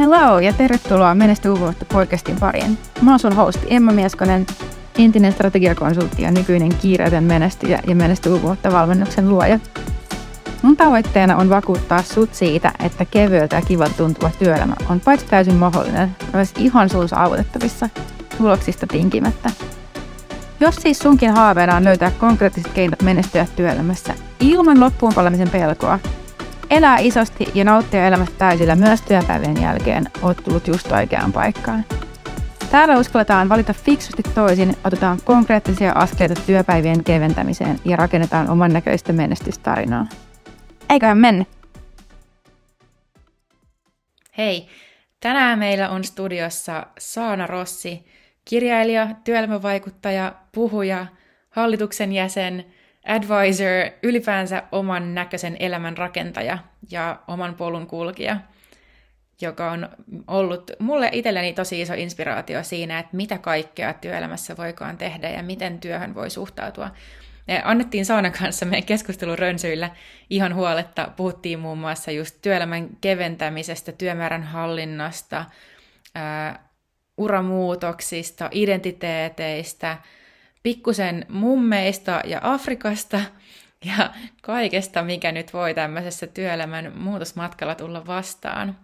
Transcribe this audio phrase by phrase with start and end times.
[0.00, 2.78] Hello ja tervetuloa Menesty uutta podcastin pariin.
[3.02, 4.46] Mä oon sun hosti Emma Mieskonen,
[4.98, 9.58] entinen strategiakonsultti ja nykyinen kiireetön menestyjä ja Menesty uutta valmennuksen luoja.
[10.62, 15.54] Mun tavoitteena on vakuuttaa sut siitä, että kevyeltä ja kivalta tuntuva työelämä on paitsi täysin
[15.54, 17.88] mahdollinen, myös ihan sun saavutettavissa
[18.38, 19.50] tuloksista tinkimättä.
[20.60, 25.98] Jos siis sunkin haaveena on löytää konkreettiset keinot menestyä työelämässä ilman loppuun palamisen pelkoa,
[26.70, 31.84] elää isosti ja nauttia elämästä täysillä myös työpäivien jälkeen, oot tullut just oikeaan paikkaan.
[32.70, 40.06] Täällä uskalletaan valita fiksusti toisin, otetaan konkreettisia askeleita työpäivien keventämiseen ja rakennetaan oman näköistä menestystarinaa.
[40.90, 41.44] Eiköhän mennä!
[44.38, 44.68] Hei!
[45.20, 48.06] Tänään meillä on studiossa Saana Rossi,
[48.44, 51.06] kirjailija, työelämävaikuttaja, puhuja,
[51.50, 52.64] hallituksen jäsen,
[53.06, 56.58] advisor, ylipäänsä oman näköisen elämän rakentaja
[56.90, 58.36] ja oman polun kulkija,
[59.40, 59.88] joka on
[60.26, 65.78] ollut mulle itselleni tosi iso inspiraatio siinä, että mitä kaikkea työelämässä voikaan tehdä ja miten
[65.80, 66.90] työhön voi suhtautua.
[67.64, 69.90] Annettiin Saanan kanssa meidän keskustelun rönsyillä
[70.30, 71.08] ihan huoletta.
[71.16, 75.44] Puhuttiin muun muassa just työelämän keventämisestä, työmäärän hallinnasta,
[76.14, 76.68] ää,
[77.16, 79.96] uramuutoksista, identiteeteistä,
[80.62, 83.20] pikkusen mummeista ja Afrikasta
[83.84, 84.10] ja
[84.42, 88.76] kaikesta, mikä nyt voi tämmöisessä työelämän muutosmatkalla tulla vastaan.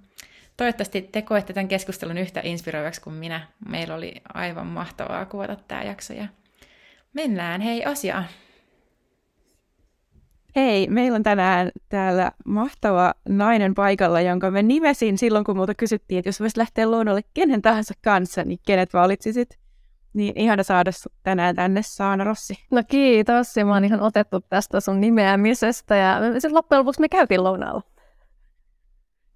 [0.57, 3.47] Toivottavasti te koette tämän keskustelun yhtä inspiroivaksi kuin minä.
[3.69, 6.29] Meillä oli aivan mahtavaa kuvata tämä jakso ja
[7.13, 8.27] mennään hei asiaan.
[10.57, 16.19] Hei, meillä on tänään täällä mahtava nainen paikalla, jonka mä nimesin silloin, kun multa kysyttiin,
[16.19, 19.59] että jos voisit lähteä luonnolle kenen tahansa kanssa, niin kenet valitsisit?
[20.17, 20.91] Niin ihana saada
[21.23, 22.55] tänään tänne, Saana Rossi.
[22.71, 27.09] No kiitos, ja mä oon ihan otettu tästä sun nimeämisestä, ja sitten loppujen lopuksi me
[27.09, 27.83] käytiin lounaalla.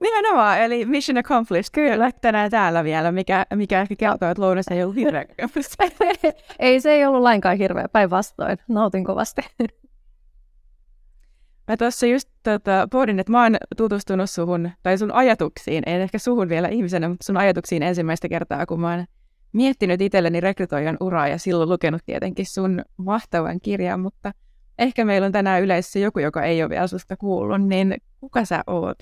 [0.00, 1.70] Nimenomaan, eli mission accomplished.
[1.72, 5.24] Kyllä, tänään täällä vielä, mikä, mikä ehkä kertoo, että lounas ei ollut hirveä
[6.58, 8.58] Ei, se ei ollut lainkaan hirveä, päinvastoin.
[8.68, 9.42] Nautin kovasti.
[11.68, 16.18] Mä tuossa just tota, pohdin, että mä oon tutustunut suhun, tai sun ajatuksiin, en ehkä
[16.18, 19.04] suhun vielä ihmisenä, mutta sun ajatuksiin ensimmäistä kertaa, kun mä oon
[19.52, 24.32] miettinyt itselleni rekrytoijan uraa ja silloin lukenut tietenkin sun mahtavan kirjan, mutta
[24.78, 28.64] ehkä meillä on tänään yleisössä joku, joka ei ole vielä susta kuullut, niin kuka sä
[28.66, 28.98] oot?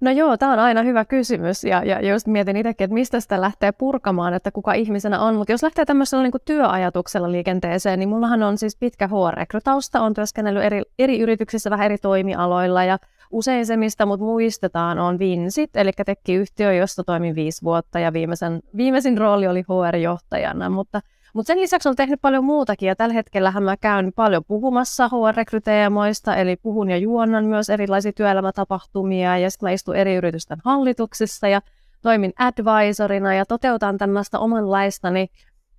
[0.00, 3.40] No joo, tämä on aina hyvä kysymys ja, ja just mietin itsekin, että mistä sitä
[3.40, 5.34] lähtee purkamaan, että kuka ihmisenä on.
[5.34, 10.62] Mutta jos lähtee tämmöisellä niin työajatuksella liikenteeseen, niin mullahan on siis pitkä HR-rekrytausta, on työskennellyt
[10.62, 12.98] eri, eri yrityksissä vähän eri toimialoilla ja
[13.34, 18.60] usein se, mistä mut muistetaan, on Vinsit, eli tekki-yhtiö, josta toimin viisi vuotta ja viimeisen,
[18.76, 21.00] viimeisin rooli oli HR-johtajana, mutta
[21.34, 26.36] mutta sen lisäksi olen tehnyt paljon muutakin ja tällä hetkellä mä käyn paljon puhumassa HR-rekryteemoista,
[26.36, 31.60] eli puhun ja juonnan myös erilaisia työelämätapahtumia ja sitten mä istun eri yritysten hallituksissa ja
[32.02, 35.26] toimin advisorina ja toteutan tämmöistä omanlaistani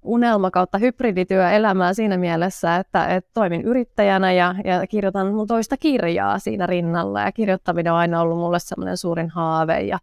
[0.06, 6.40] unelma kautta hybridityöelämää siinä mielessä, että, että toimin yrittäjänä ja, ja kirjoitan mun toista kirjaa
[6.40, 7.22] siinä rinnalla.
[7.22, 9.82] Ja kirjoittaminen on aina ollut mulle semmoinen suurin haave.
[9.82, 10.00] Ja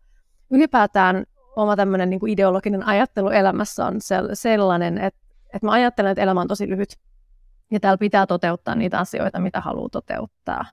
[0.51, 1.25] ylipäätään
[1.57, 3.97] oma tämmöinen niin ideologinen ajattelu elämässä on
[4.33, 6.97] sellainen, että että mä ajattelen, että elämä on tosi lyhyt.
[7.71, 10.65] Ja täällä pitää toteuttaa niitä asioita, mitä haluaa toteuttaa.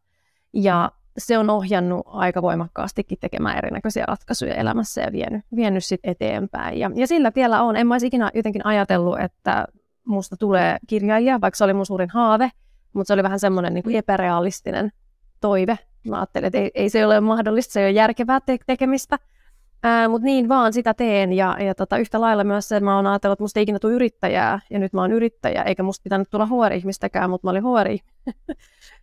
[0.54, 6.80] Ja se on ohjannut aika voimakkaastikin tekemään erinäköisiä ratkaisuja elämässä ja vienyt, vienyt sit eteenpäin.
[6.80, 7.76] Ja, ja sillä vielä on.
[7.76, 9.66] En mä olisi ikinä jotenkin ajatellut, että
[10.06, 12.52] musta tulee kirjailija, vaikka se oli mun suurin haave,
[12.94, 14.92] mutta se oli vähän semmoinen niin epärealistinen
[15.42, 15.80] toive.
[16.08, 19.18] Mä ajattelin, että ei, ei se ole mahdollista, se ei ole järkevää te- tekemistä.
[20.10, 23.08] Mutta niin vaan sitä teen ja, ja tota, yhtä lailla myös se, että mä oon
[23.08, 26.30] ajatellut, että musta ei ikinä tule yrittäjää ja nyt mä oon yrittäjä, eikä musta pitänyt
[26.30, 27.88] tulla HR-ihmistäkään, mutta mä olin HR.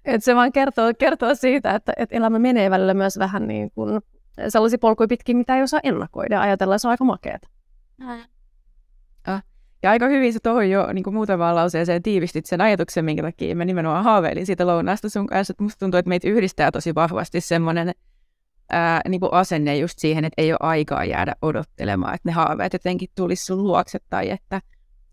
[0.06, 4.00] et se vaan kertoo, kertoo siitä, että, että elämä menee välillä myös vähän niin kuin
[4.48, 7.48] sellaisia polkuja pitkin, mitä ei osaa ennakoida ja ajatella, se on aika makeeta.
[8.02, 8.28] Ah.
[9.82, 13.64] Ja aika hyvin se tuohon jo niin muutamaan lauseeseen tiivistit sen ajatuksen, minkä takia mä
[13.64, 15.52] nimenomaan haaveilin siitä lounaasta sun kanssa.
[15.52, 17.92] Että musta tuntuu, että meitä yhdistää tosi vahvasti semmoinen
[18.70, 22.72] ää, niin kuin asenne just siihen, että ei ole aikaa jäädä odottelemaan, että ne haaveet
[22.72, 24.60] jotenkin tulisi sun luokse tai että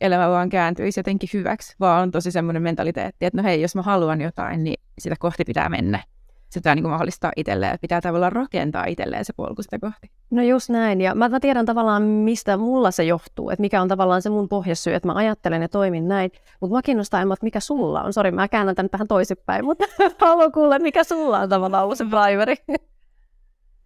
[0.03, 3.81] elämä vaan kääntyisi jotenkin hyväksi, vaan on tosi semmoinen mentaliteetti, että no hei, jos mä
[3.81, 6.03] haluan jotain, niin sitä kohti pitää mennä.
[6.50, 10.11] Se pitää niin kuin mahdollistaa itselleen, pitää tavallaan rakentaa itselleen se polku sitä kohti.
[10.31, 13.88] No just näin, ja mä, mä tiedän tavallaan, mistä mulla se johtuu, että mikä on
[13.88, 17.59] tavallaan se mun pohjasyy, että mä ajattelen ja toimin näin, mutta mä kiinnostaa, että mikä
[17.59, 18.13] sulla on.
[18.13, 19.85] Sori, mä käännän tämän vähän toisinpäin, mutta
[20.21, 22.55] haluan kuulla, mikä sulla on tavallaan ollut se driveri.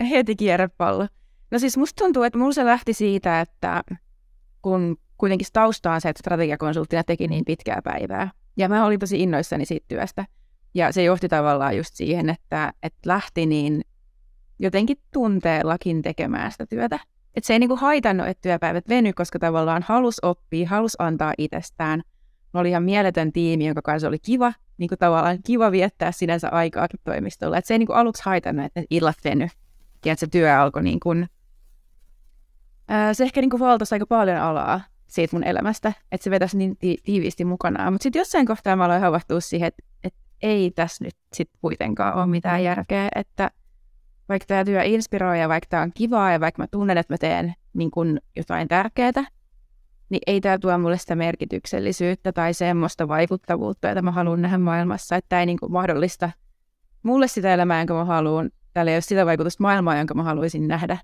[0.09, 1.07] heti kierrepallo.
[1.51, 3.83] No siis musta tuntuu, että mulla se lähti siitä, että
[4.61, 8.31] kun kuitenkin tausta on se, että strategiakonsulttina teki niin pitkää päivää.
[8.57, 10.25] Ja mä olin tosi innoissani siitä työstä.
[10.73, 13.81] Ja se johti tavallaan just siihen, että, että lähti niin
[14.59, 16.99] jotenkin tunteellakin tekemään sitä työtä.
[17.35, 22.01] että se ei niinku haitannut, että työpäivät veny, koska tavallaan halus oppia, halus antaa itsestään.
[22.53, 26.87] Mä oli ihan mieletön tiimi, jonka kanssa oli kiva, niinku tavallaan kiva viettää sinänsä aikaa
[27.03, 27.57] toimistolla.
[27.57, 29.47] Että se ei niinku aluksi haitannut, että illat veny
[30.05, 31.27] ja että se työ alkoi niin kuin,
[33.13, 36.77] se ehkä niin kuin valtasi aika paljon alaa siitä mun elämästä, että se vetäisi niin
[36.77, 37.93] ti- tiiviisti mukanaan.
[37.93, 42.15] Mutta sitten jossain kohtaa mä aloin havahtua siihen, että, että ei tässä nyt sit kuitenkaan
[42.15, 43.51] ole mitään järkeä, että
[44.29, 47.17] vaikka tämä työ inspiroi ja vaikka tämä on kivaa ja vaikka mä tunnen, että mä
[47.17, 49.11] teen niin kun jotain tärkeää,
[50.09, 55.15] niin ei tämä tuo mulle sitä merkityksellisyyttä tai semmoista vaikuttavuutta, jota mä haluan nähdä maailmassa,
[55.15, 56.31] että tämä ei niin mahdollista
[57.03, 60.67] mulle sitä elämää, jonka mä haluan, täällä ei ole sitä vaikutusta maailmaa, jonka mä haluaisin
[60.67, 60.97] nähdä.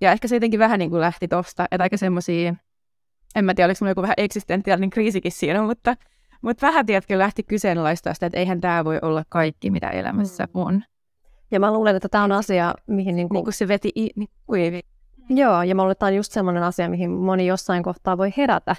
[0.00, 2.54] Ja ehkä se jotenkin vähän niin kuin lähti tosta, että aika semmoisia,
[3.34, 5.96] en mä tiedä, oliko mulla joku vähän eksistentiaalinen kriisikin siinä, mutta,
[6.42, 10.50] mutta vähän tiedätkö lähti kyseenalaistaa sitä, että eihän tämä voi olla kaikki, mitä elämässä mm.
[10.54, 10.84] on.
[11.50, 13.16] Ja mä luulen, että tämä on asia, mihin...
[13.16, 13.36] Niin kuin...
[13.36, 14.80] niin kuin se veti i, niin kuivi.
[15.28, 18.32] Joo, ja mä luulen, että tämä on just semmoinen asia, mihin moni jossain kohtaa voi
[18.36, 18.76] herätä.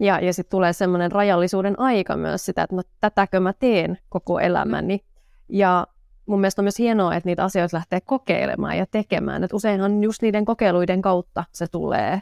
[0.00, 4.40] Ja, ja sitten tulee semmoinen rajallisuuden aika myös sitä, että no, tätäkö mä teen koko
[4.40, 5.00] elämäni.
[5.48, 5.86] Ja
[6.26, 9.44] mun mielestä on myös hienoa, että niitä asioita lähtee kokeilemaan ja tekemään.
[9.44, 12.20] Et useinhan just niiden kokeiluiden kautta se tulee.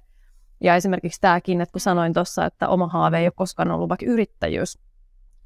[0.62, 4.06] Ja esimerkiksi tämäkin, että kun sanoin tuossa, että oma haave ei ole koskaan ollut vaikka
[4.06, 4.78] yrittäjyys,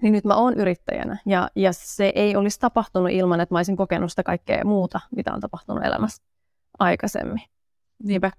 [0.03, 1.19] niin nyt mä oon yrittäjänä.
[1.27, 5.33] Ja, ja se ei olisi tapahtunut ilman, että mä olisin kokenut sitä kaikkea muuta, mitä
[5.33, 6.23] on tapahtunut elämässä
[6.79, 7.43] aikaisemmin.
[8.03, 8.31] Niinpä.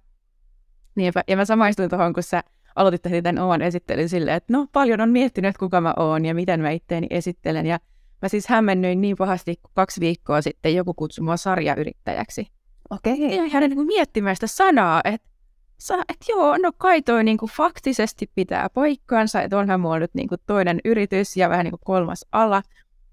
[0.96, 1.24] Niinpä.
[1.28, 2.44] Ja mä samaistuin tuohon, kun sä
[2.76, 6.36] aloitit tämän oman esittelyn silleen, että no paljon on miettinyt, että kuka mä oon ja
[6.36, 7.66] miten mä itteeni esittelen.
[7.66, 7.80] Ja
[8.22, 12.48] Mä siis hämmennyin niin pahasti, kun kaksi viikkoa sitten joku kutsui mua sarjayrittäjäksi.
[12.90, 13.14] Okei.
[13.14, 13.46] Okay.
[13.46, 15.28] Ja hän niin miettimään sitä sanaa, että
[16.10, 20.28] et joo, no kai toi niin kuin faktisesti pitää paikkaansa, että onhan mulla nyt niin
[20.28, 22.62] kuin toinen yritys ja vähän niin kuin kolmas ala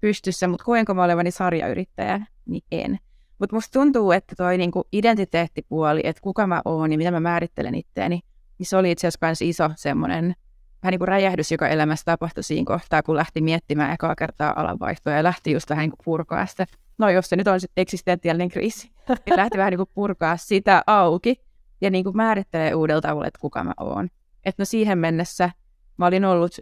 [0.01, 2.99] pystyssä, mutta koenko mä olevani sarjayrittäjä, niin en.
[3.39, 7.19] Mutta musta tuntuu, että toi niin kuin identiteettipuoli, että kuka mä oon ja mitä mä
[7.19, 8.19] määrittelen itteeni,
[8.59, 10.35] niin se oli itse asiassa myös iso semmoinen
[10.83, 15.23] vähän niin räjähdys, joka elämässä tapahtui siinä kohtaa, kun lähti miettimään ekaa kertaa alanvaihtoa ja
[15.23, 16.65] lähti just vähän niin purkaa sitä.
[16.97, 18.91] No jos se nyt on sitten eksistentiaalinen kriisi,
[19.25, 21.44] niin lähti vähän niin purkaa sitä auki
[21.81, 24.09] ja niin kuin määrittelee uudella tavalla, että kuka mä oon.
[24.45, 25.49] Että no siihen mennessä
[25.97, 26.59] mä olin ollut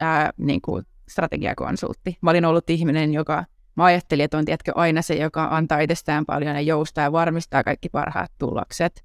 [0.00, 2.18] ää, niin kuin strategiakonsultti.
[2.20, 6.26] Mä olin ollut ihminen, joka mä ajattelin, että on tiedätkö, aina se, joka antaa itsestään
[6.26, 9.04] paljon ja joustaa ja varmistaa kaikki parhaat tulokset.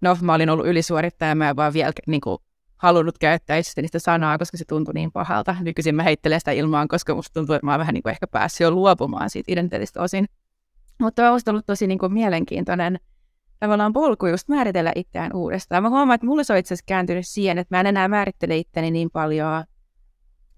[0.00, 2.38] No, mä olin ollut ylisuorittaja, mä en vaan vielä niin kuin,
[2.76, 5.56] halunnut käyttää itsestäni sitä sanaa, koska se tuntui niin pahalta.
[5.60, 8.26] Nykyisin mä heittelen sitä ilmaan, koska musta tuntuu, että mä oon vähän niin kuin ehkä
[8.26, 10.26] päässyt jo luopumaan siitä identiteetistä osin.
[11.00, 12.98] Mutta on ollut tosi niin kuin mielenkiintoinen
[13.60, 15.82] tavallaan polku just määritellä itseään uudestaan.
[15.82, 18.56] Mä huomaan, että mulle se on itse asiassa kääntynyt siihen, että mä en enää määrittele
[18.56, 19.64] itteni niin paljon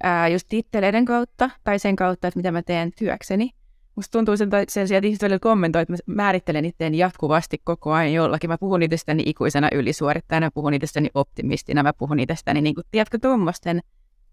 [0.03, 3.51] ää, just titteleiden kautta tai sen kautta, että mitä mä teen työkseni,
[3.99, 7.93] Musta tuntuu sen, sen sijaan, että ihmiset välillä kommentoi, että mä määrittelen itseäni jatkuvasti koko
[7.93, 8.51] ajan jollakin.
[8.51, 13.19] Mä puhun itsestäni ikuisena ylisuorittajana, mä puhun itsestäni optimistina, mä puhun itsestäni, niin kuin, tiedätkö,
[13.23, 13.81] tuommoisten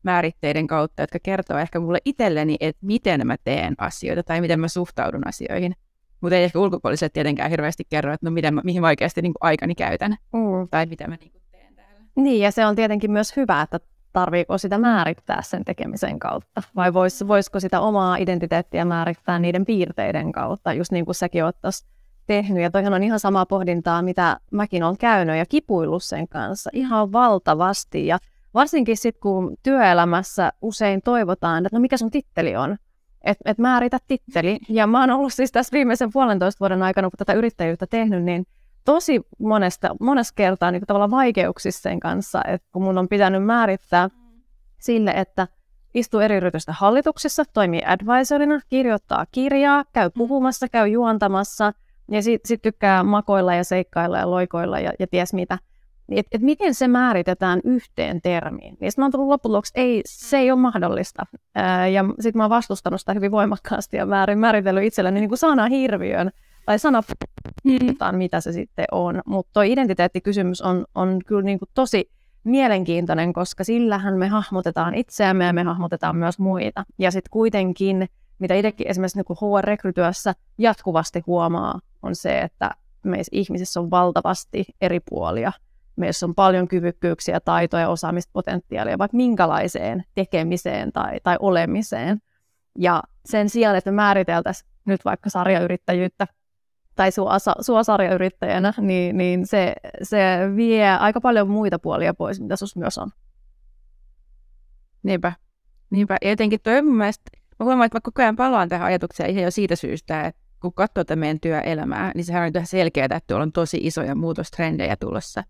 [0.03, 4.67] määritteiden kautta, jotka kertoo ehkä mulle itselleni, että miten mä teen asioita tai miten mä
[4.67, 5.75] suhtaudun asioihin.
[6.25, 9.33] Mutta ei ehkä ulkopuoliset tietenkään hirveästi kerro, että no miten mä, mihin mä oikeasti niin
[9.33, 10.67] kuin aikani käytän mm.
[10.71, 11.99] tai mitä mä niin kuin teen täällä.
[12.15, 13.79] Niin, ja se on tietenkin myös hyvä, että
[14.13, 16.61] tarviiko sitä määrittää sen tekemisen kautta?
[16.75, 21.55] Vai vois, voisiko sitä omaa identiteettiä määrittää niiden piirteiden kautta, just niin kuin säkin oot
[22.27, 22.63] tehnyt.
[22.63, 27.11] Ja toihan on ihan samaa pohdintaa, mitä mäkin olen käynyt ja kipuillut sen kanssa ihan
[27.11, 28.07] valtavasti.
[28.07, 28.17] Ja
[28.53, 32.77] varsinkin sitten, kun työelämässä usein toivotaan, että no mikä sun titteli on,
[33.25, 34.59] että et määritä titteli.
[34.69, 38.45] Ja mä oon ollut siis tässä viimeisen puolentoista vuoden aikana, kun tätä yrittäjyyttä tehnyt, niin
[38.85, 44.09] tosi monesta, monesta kertaa niin tavallaan vaikeuksissa sen kanssa, että kun mun on pitänyt määrittää
[44.79, 45.47] sille, että
[45.93, 51.73] istuu eri yritysten hallituksessa, toimii advisorina, kirjoittaa kirjaa, käy puhumassa, käy juontamassa
[52.11, 55.57] ja sitten sit tykkää makoilla ja seikkailla ja loikoilla ja, ja ties mitä.
[56.09, 58.77] Et, et miten se määritetään yhteen termiin?
[58.79, 61.23] Niin mä oon tullut loppujen ei, se ei ole mahdollista.
[61.55, 65.39] Ää, ja sitten mä oon vastustanut sitä hyvin voimakkaasti ja määrin, määritellyt itselleni niin kuin
[65.39, 66.31] sana hirviön
[66.65, 67.03] tai sana
[67.63, 68.17] mm.
[68.17, 69.21] mitä se sitten on.
[69.25, 72.11] Mutta tuo identiteettikysymys on, on kyllä niin kuin tosi
[72.43, 76.83] mielenkiintoinen, koska sillähän me hahmotetaan itseämme ja me hahmotetaan myös muita.
[76.99, 78.07] Ja sitten kuitenkin,
[78.39, 82.71] mitä itsekin esimerkiksi niin HR-rekrytyössä jatkuvasti huomaa, on se, että
[83.03, 85.51] meissä ihmisissä on valtavasti eri puolia.
[85.95, 92.19] Meissä on paljon kyvykkyyksiä, taitoja, osaamispotentiaalia, vaikka minkälaiseen tekemiseen tai, tai olemiseen.
[92.79, 96.27] Ja sen sijaan, että me määriteltäisiin nyt vaikka sarjayrittäjyyttä
[96.95, 100.17] tai sua, sua sarjayrittäjänä, niin, niin se, se
[100.55, 103.11] vie aika paljon muita puolia pois, mitä sus myös on.
[105.03, 105.31] Niinpä.
[105.89, 106.17] Niinpä.
[106.21, 107.23] Ja etenkin toi mun mielestä,
[107.59, 110.73] mä huomaan, että mä koko ajan palaan tähän ajatukseen ihan jo siitä syystä, että kun
[110.73, 114.95] katsoo tätä meidän työelämää, niin sehän on ihan selkeää, että tuolla on tosi isoja muutostrendejä
[114.95, 115.43] tulossa.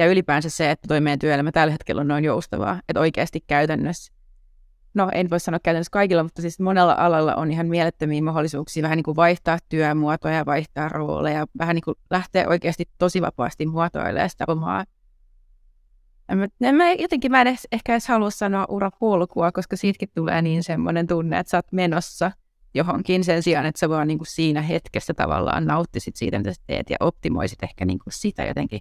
[0.00, 4.12] Ja ylipäänsä se, että toi meidän työelämä tällä hetkellä on noin joustavaa, että oikeasti käytännössä,
[4.94, 8.96] no en voi sanoa käytännössä kaikilla, mutta siis monella alalla on ihan mielettömiä mahdollisuuksia vähän
[8.96, 14.44] niin kuin vaihtaa työmuotoja, vaihtaa rooleja, vähän niin kuin lähteä oikeasti tosi vapaasti muotoilemaan sitä
[14.48, 14.84] omaa
[16.60, 20.62] en mä, jotenkin mä en edes, ehkä edes halua sanoa urapolkua, koska siitäkin tulee niin
[20.62, 22.32] semmoinen tunne, että sä oot menossa
[22.74, 26.62] johonkin sen sijaan, että sä vaan niin kuin siinä hetkessä tavallaan nauttisit siitä, mitä sä
[26.66, 28.80] teet ja optimoisit ehkä niin kuin sitä jotenkin.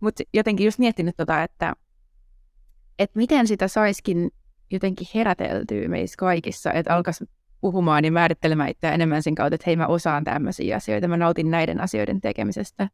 [0.00, 1.74] Mutta jotenkin just miettinyt tota, että,
[2.98, 4.30] että miten sitä saiskin
[4.70, 7.24] jotenkin heräteltyä meissä kaikissa, että alkaisi
[7.60, 11.50] puhumaan ja määrittelemään itseä enemmän sen kautta, että hei mä osaan tämmöisiä asioita, mä nautin
[11.50, 12.88] näiden asioiden tekemisestä.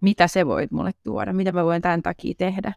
[0.00, 2.72] Mitä se voit mulle tuoda, mitä mä voin tämän takia tehdä.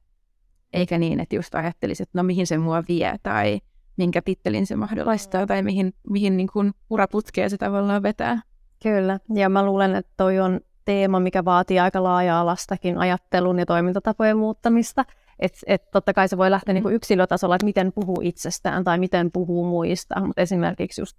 [0.73, 3.59] Eikä niin, että just ajattelisit, että no mihin se mua vie tai
[3.97, 8.41] minkä tittelin se mahdollistaa tai mihin, mihin niin kuin uraputkea se tavallaan vetää.
[8.83, 14.38] Kyllä, ja mä luulen, että toi on teema, mikä vaatii aika laaja-alastakin ajattelun ja toimintatapojen
[14.38, 15.05] muuttamista.
[15.39, 18.97] Että et totta kai se voi lähteä niin kuin yksilötasolla, että miten puhuu itsestään tai
[18.97, 21.17] miten puhuu muista, mutta esimerkiksi just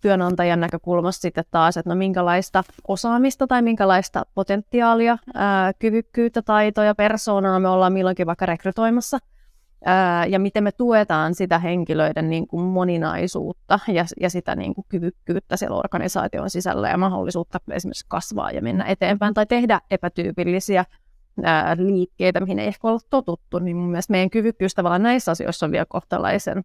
[0.00, 7.60] työnantajan näkökulmasta sitten taas, että no minkälaista osaamista tai minkälaista potentiaalia, ää, kyvykkyyttä, taitoja, persoonaa
[7.60, 9.18] me ollaan milloinkin vaikka rekrytoimassa,
[9.84, 14.84] ää, ja miten me tuetaan sitä henkilöiden niin kuin moninaisuutta ja, ja sitä niin kuin
[14.88, 20.84] kyvykkyyttä siellä organisaation sisällä ja mahdollisuutta esimerkiksi kasvaa ja mennä eteenpäin tai tehdä epätyypillisiä
[21.42, 25.66] ää, liikkeitä, mihin ei ehkä olla totuttu, niin mun mielestä meidän kyvykkyys tavallaan näissä asioissa
[25.66, 26.62] on vielä kohtalaisen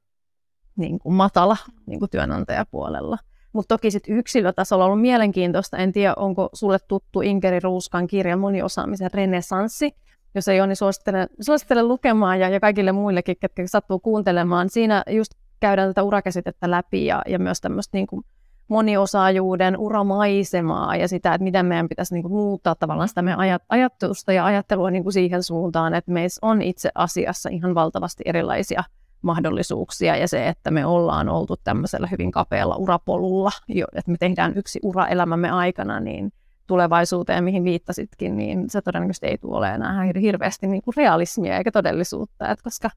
[0.75, 3.17] niin kuin matala niin kuin työnantajapuolella.
[3.53, 5.77] Mutta toki sitten yksilötasolla on ollut mielenkiintoista.
[5.77, 9.91] En tiedä, onko sulle tuttu Inkeri Ruuskan kirja Moniosaamisen renesanssi.
[10.35, 14.69] Jos ei ole, niin suosittelen, suosittelen lukemaan ja, ja kaikille muillekin, ketkä sattuu kuuntelemaan.
[14.69, 18.25] Siinä just käydään tätä urakäsitettä läpi ja, ja myös tämmöistä niin kuin
[18.67, 24.33] moniosaajuuden uramaisemaa ja sitä, että miten meidän pitäisi niin kuin muuttaa tavallaan sitä meidän ajatusta
[24.33, 28.83] ja ajattelua niin kuin siihen suuntaan, että meissä on itse asiassa ihan valtavasti erilaisia
[29.21, 34.79] mahdollisuuksia ja se, että me ollaan oltu tämmöisellä hyvin kapealla urapolulla, että me tehdään yksi
[34.83, 36.31] ura elämämme aikana, niin
[36.67, 42.49] tulevaisuuteen, mihin viittasitkin, niin se todennäköisesti ei tule enää hirveästi niin kuin realismia eikä todellisuutta,
[42.49, 42.89] että koska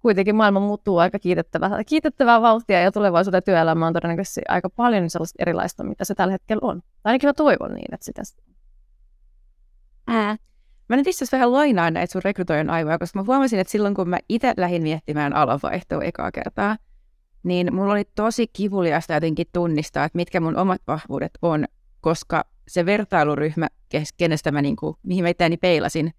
[0.00, 5.42] kuitenkin maailma muuttuu aika kiitettävää, kiitettävää vauhtia ja tulevaisuuden työelämä on todennäköisesti aika paljon sellaista
[5.42, 6.80] erilaista, mitä se tällä hetkellä on.
[6.80, 8.22] Tai ainakin mä toivon niin, että sitä
[10.06, 10.36] Ää.
[10.88, 13.94] Mä nyt itse asiassa vähän lainaan näitä sun rekrytoijan aivoja, koska mä huomasin, että silloin
[13.94, 16.76] kun mä itse lähdin miettimään alanvaihtoa ekaa kertaa,
[17.42, 21.64] niin mulla oli tosi kivuliasta jotenkin tunnistaa, että mitkä mun omat vahvuudet on,
[22.00, 23.68] koska se vertailuryhmä,
[24.16, 26.14] kenestä mä niinku, mihin mä itseäni peilasin,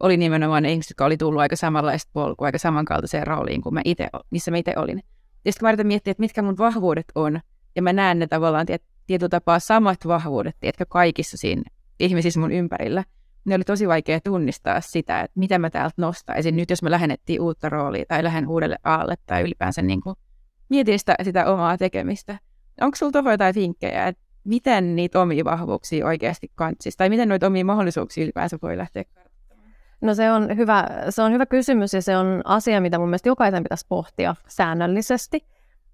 [0.00, 3.80] oli nimenomaan ne ihmiset, jotka oli tullut aika samanlaista polkua, aika samankaltaiseen rooliin kuin mä
[3.84, 5.02] ite, missä mä itse olin.
[5.44, 7.40] Ja sitten mä yritän miettiä, että mitkä mun vahvuudet on,
[7.76, 11.62] ja mä näen ne tavallaan tiet, tietyllä tapaa samat vahvuudet, tiedätkö, kaikissa siinä
[12.00, 13.04] ihmisissä mun ympärillä–
[13.44, 16.56] ne oli tosi vaikea tunnistaa sitä, että mitä mä täältä nostaisin.
[16.56, 20.16] Nyt jos me lähennettiin uutta roolia tai lähden uudelle aalle tai ylipäänsä niin kuin
[20.68, 22.38] mietin sitä, sitä omaa tekemistä.
[22.80, 27.46] Onko sulla tuohon jotain vinkkejä, että miten niitä omia vahvuuksia oikeasti kantsisi tai miten noita
[27.46, 29.04] omia mahdollisuuksia ylipäänsä voi lähteä
[30.00, 33.28] No se on, hyvä, se on hyvä kysymys ja se on asia, mitä mun mielestä
[33.28, 35.46] jokaisen pitäisi pohtia säännöllisesti.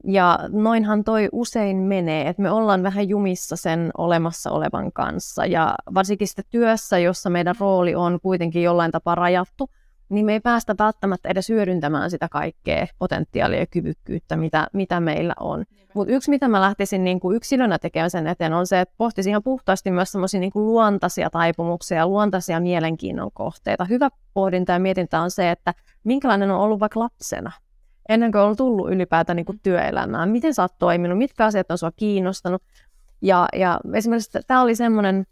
[0.04, 5.46] Ja noinhan toi usein menee, että me ollaan vähän jumissa sen olemassa olevan kanssa.
[5.46, 9.70] Ja varsinkin sitten työssä, jossa meidän rooli on kuitenkin jollain tapaa rajattu,
[10.08, 15.34] niin me ei päästä välttämättä edes hyödyntämään sitä kaikkea potentiaalia ja kyvykkyyttä, mitä, mitä meillä
[15.40, 15.64] on.
[15.94, 19.30] Mutta yksi, mitä mä lähtisin niin kuin yksilönä tekemään sen eteen, on se, että pohtisin
[19.30, 23.84] ihan puhtaasti myös semmoisia niin luontaisia taipumuksia ja luontaisia mielenkiinnon kohteita.
[23.84, 27.52] Hyvä pohdinta ja mietintä on se, että minkälainen on ollut vaikka lapsena
[28.08, 30.28] ennen kuin on tullut ylipäätään niin kuin työelämään.
[30.28, 32.62] Miten sä oot toiminut, mitkä asiat on sua kiinnostanut.
[33.22, 35.26] Ja, ja esimerkiksi tämä oli semmoinen,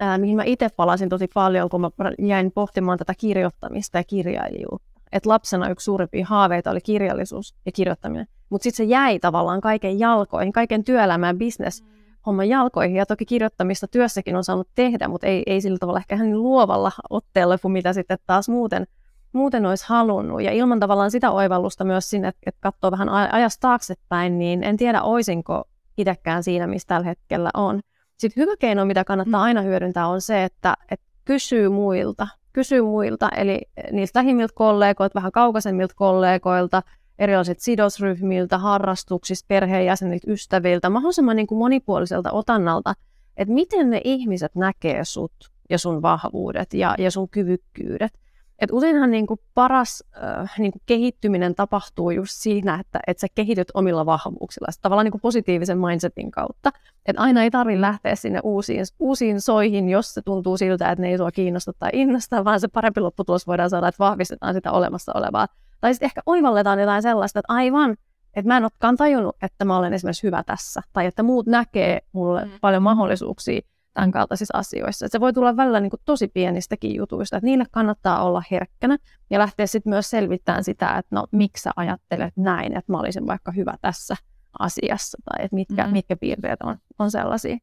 [0.00, 5.00] ää, mihin mä itse palasin tosi paljon, kun mä jäin pohtimaan tätä kirjoittamista ja kirjailijuutta.
[5.12, 8.26] Et lapsena yksi suurimpia haaveita oli kirjallisuus ja kirjoittaminen.
[8.50, 11.84] Mutta sitten se jäi tavallaan kaiken jalkoihin, kaiken työelämään, business
[12.26, 12.96] homman jalkoihin.
[12.96, 16.92] Ja toki kirjoittamista työssäkin on saanut tehdä, mutta ei, ei sillä tavalla ehkä niin luovalla
[17.10, 18.86] otteella kuin mitä sitten taas muuten–
[19.36, 20.42] muuten olisi halunnut.
[20.42, 24.76] Ja ilman tavallaan sitä oivallusta myös sinne, että, että katsoo vähän ajasta taaksepäin, niin en
[24.76, 25.64] tiedä, oisinko
[25.98, 27.80] itsekään siinä, missä tällä hetkellä on.
[28.16, 29.44] Sitten hyvä keino, mitä kannattaa mm.
[29.44, 32.28] aina hyödyntää, on se, että, että kysyy muilta.
[32.52, 33.60] Kysyy muilta, eli
[33.92, 36.82] niiltä lähimmiltä kollegoilta, vähän kaukaisemmilta kollegoilta,
[37.18, 42.94] erilaisilta sidosryhmiltä, harrastuksista, perheenjäseniltä, ystäviltä, mahdollisimman niin kuin monipuoliselta otannalta,
[43.36, 45.32] että miten ne ihmiset näkee sut
[45.70, 48.12] ja sun vahvuudet ja, ja sun kyvykkyydet.
[48.58, 53.26] Et useinhan niin kuin paras äh, niin kuin kehittyminen tapahtuu just siinä, että, että sä
[53.34, 56.72] kehityt omilla vahvuuksilla, tavallaan niin kuin positiivisen mindsetin kautta.
[57.06, 61.08] Että aina ei tarvitse lähteä sinne uusiin, uusiin soihin, jos se tuntuu siltä, että ne
[61.08, 65.12] ei sua kiinnosta tai innosta, vaan se parempi lopputulos voidaan saada, että vahvistetaan sitä olemassa
[65.14, 65.46] olevaa.
[65.80, 67.96] Tai sitten ehkä oivalletaan jotain sellaista, että aivan,
[68.34, 72.00] että mä en olekaan tajunnut, että mä olen esimerkiksi hyvä tässä, tai että muut näkee
[72.12, 72.50] mulle mm.
[72.60, 73.60] paljon mahdollisuuksia
[73.96, 75.06] tämän kaltaisissa asioissa.
[75.06, 78.96] Että se voi tulla välillä niin kuin tosi pienistäkin jutuista, että niille kannattaa olla herkkänä
[79.30, 83.26] ja lähteä sitten myös selvittämään sitä, että no miksi sä ajattelet näin, että mä olisin
[83.26, 84.16] vaikka hyvä tässä
[84.58, 85.92] asiassa tai että mitkä, mm-hmm.
[85.92, 87.56] mitkä piirteet on, on sellaisia.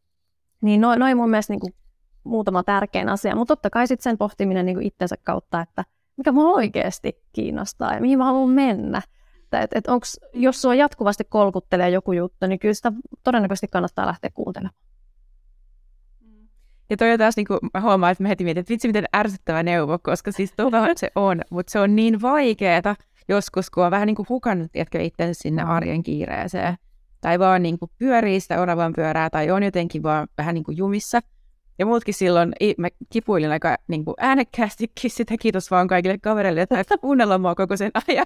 [0.62, 1.74] Niin noin noi mun mielestä niin kuin
[2.24, 5.84] muutama tärkein asia, mutta totta kai sitten sen pohtiminen niin kuin itsensä kautta, että
[6.18, 9.02] mikä mua oikeasti kiinnostaa ja mihin mä haluan mennä.
[9.62, 12.92] Että et onks, jos sua jatkuvasti kolkuttelee joku juttu, niin kyllä sitä
[13.24, 14.76] todennäköisesti kannattaa lähteä kuuntelemaan.
[16.94, 19.06] Ja toi on taas, niin kuin, mä huomaan, että mä heti mietin, että vitsi miten
[19.16, 22.96] ärsyttävä neuvo, koska siis tuolla se on, mutta se on niin vaikeeta
[23.30, 26.76] joskus, kun on vähän niin kuin hukannut tiedätkö, itsensä sinne arjen kiireeseen.
[27.22, 30.78] Tai vaan niin kuin pyörii sitä oravan pyörää tai on jotenkin vaan vähän niin kuin
[30.78, 31.20] jumissa.
[31.80, 36.98] Ja muutkin silloin, mä kipuilin aika niin kuin äänekkäästikin sitä, kiitos vaan kaikille kavereille, että
[37.02, 38.26] kuunnella mua koko sen ajan.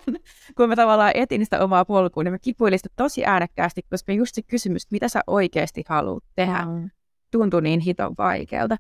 [0.57, 4.35] Kun mä tavallaan etin sitä omaa polkua, niin mä kipuilin sitä tosi äänekkäästi, koska just
[4.35, 6.65] se kysymys, mitä sä oikeasti haluat tehdä.
[6.65, 6.89] Mm
[7.31, 8.77] tuntui niin hiton vaikealta.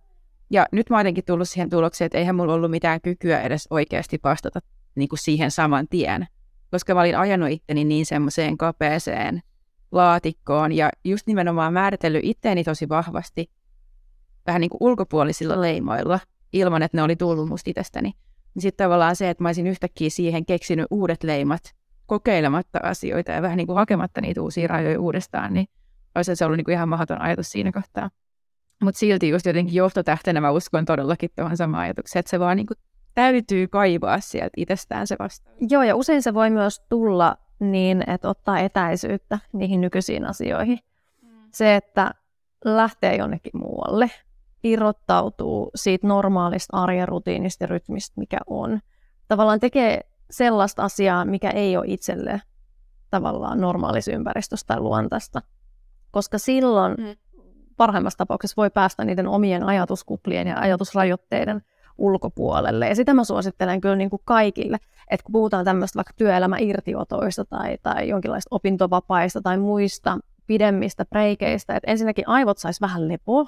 [0.49, 3.67] Ja nyt mä oon jotenkin tullut siihen tulokseen, että eihän mulla ollut mitään kykyä edes
[3.69, 4.59] oikeasti vastata
[4.95, 6.27] niin kuin siihen saman tien.
[6.71, 9.41] Koska mä olin ajanut itteni niin semmoiseen kapeeseen
[9.91, 13.51] laatikkoon ja just nimenomaan määritellyt itteeni tosi vahvasti
[14.47, 16.19] vähän niin kuin ulkopuolisilla leimoilla,
[16.53, 18.13] ilman että ne oli tullut musta itsestäni.
[18.55, 21.75] Niin sitten tavallaan se, että mä olisin yhtäkkiä siihen keksinyt uudet leimat,
[22.05, 25.67] kokeilematta asioita ja vähän niin kuin hakematta niitä uusia rajoja uudestaan, niin
[26.15, 28.09] olisi se ollut niin kuin ihan mahdoton ajatus siinä kohtaa.
[28.83, 32.67] Mutta silti just jotenkin johtotähtenä mä uskon todellakin tuohon samaan ajatukseen, että se vaan niin
[32.67, 32.77] kuin
[33.13, 35.51] täytyy kaivaa sieltä itsestään se vasta.
[35.69, 40.79] Joo, ja usein se voi myös tulla niin, että ottaa etäisyyttä niihin nykyisiin asioihin.
[41.21, 41.29] Mm.
[41.51, 42.11] Se, että
[42.65, 44.11] lähtee jonnekin muualle,
[44.63, 48.79] irrottautuu siitä normaalista arjen rutiinista ja rytmistä, mikä on.
[49.27, 52.41] Tavallaan tekee sellaista asiaa, mikä ei ole itselle
[53.09, 55.41] tavallaan normaalissa ympäristössä tai luontaista.
[56.11, 57.15] Koska silloin mm
[57.77, 61.61] parhaimmassa tapauksessa voi päästä niiden omien ajatuskuplien ja ajatusrajoitteiden
[61.97, 62.87] ulkopuolelle.
[62.87, 64.77] Ja sitä mä suosittelen kyllä niin kuin kaikille,
[65.11, 71.91] että kun puhutaan tämmöistä vaikka työelämäirtiotoista tai, tai jonkinlaista opintovapaista tai muista pidemmistä breikeistä, että
[71.91, 73.45] ensinnäkin aivot sais vähän lepoa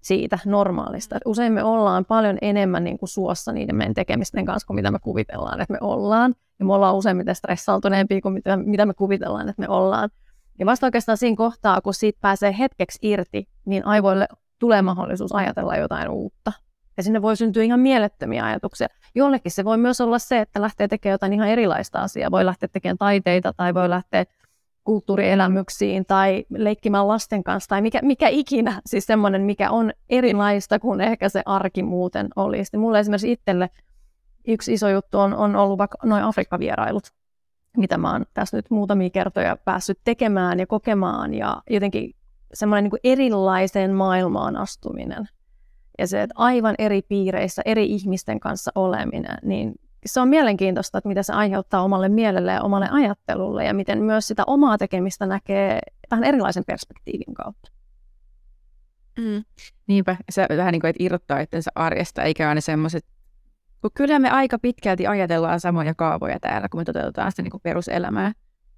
[0.00, 1.16] siitä normaalista.
[1.16, 4.90] Että usein me ollaan paljon enemmän niin kuin suossa niiden meidän tekemisten kanssa kuin mitä
[4.90, 6.34] me kuvitellaan, että me ollaan.
[6.58, 10.10] Ja me ollaan useimmiten stressautuneempia kuin mitä, mitä me kuvitellaan, että me ollaan.
[10.58, 15.76] Ja vasta oikeastaan siinä kohtaa, kun siitä pääsee hetkeksi irti, niin aivoille tulee mahdollisuus ajatella
[15.76, 16.52] jotain uutta.
[16.96, 18.88] Ja sinne voi syntyä ihan mielettömiä ajatuksia.
[19.14, 22.30] Jollekin se voi myös olla se, että lähtee tekemään jotain ihan erilaista asiaa.
[22.30, 24.24] Voi lähteä tekemään taiteita tai voi lähteä
[24.84, 31.00] kulttuurielämyksiin tai leikkimään lasten kanssa tai mikä, mikä ikinä, siis semmoinen, mikä on erilaista kuin
[31.00, 32.76] ehkä se arki muuten olisi.
[32.76, 33.70] Mulle esimerkiksi itselle
[34.46, 37.17] yksi iso juttu on, on ollut vaikka noin Afrikka-vierailut
[37.76, 42.14] mitä mä oon tässä nyt muutamia kertoja päässyt tekemään ja kokemaan ja jotenkin
[42.54, 45.28] semmoinen niin erilaiseen maailmaan astuminen.
[45.98, 49.74] Ja se, että aivan eri piireissä, eri ihmisten kanssa oleminen, niin
[50.06, 54.28] se on mielenkiintoista, että mitä se aiheuttaa omalle mielelle ja omalle ajattelulle ja miten myös
[54.28, 57.70] sitä omaa tekemistä näkee vähän erilaisen perspektiivin kautta.
[59.18, 59.44] Mm.
[59.86, 63.04] Niinpä, se vähän niin kuin, että irrottaa itsensä arjesta, eikä aina semmoiset
[63.80, 67.60] kun kyllä me aika pitkälti ajatellaan samoja kaavoja täällä, kun me toteutetaan sitä niin kuin
[67.60, 68.32] peruselämää.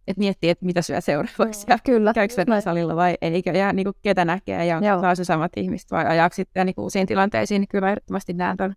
[0.06, 3.84] Että miettii, että mitä syö seuraavaksi ja kyllä, käykö se salilla vai eikö, ja niin
[3.84, 7.68] kuin ketä näkee ja saa se samat ihmiset vai ajaako sitten niin uusiin tilanteisiin, niin
[7.68, 8.74] kyllä ehdottomasti näen ton.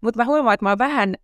[0.00, 1.14] Mutta mä huomaan, että mä oon vähän,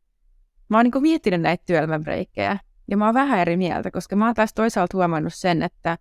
[0.68, 2.58] mä oon niin kuin miettinyt näitä työelämän breikkejä
[2.88, 5.98] ja mä oon vähän eri mieltä, koska mä oon taas toisaalta huomannut sen, että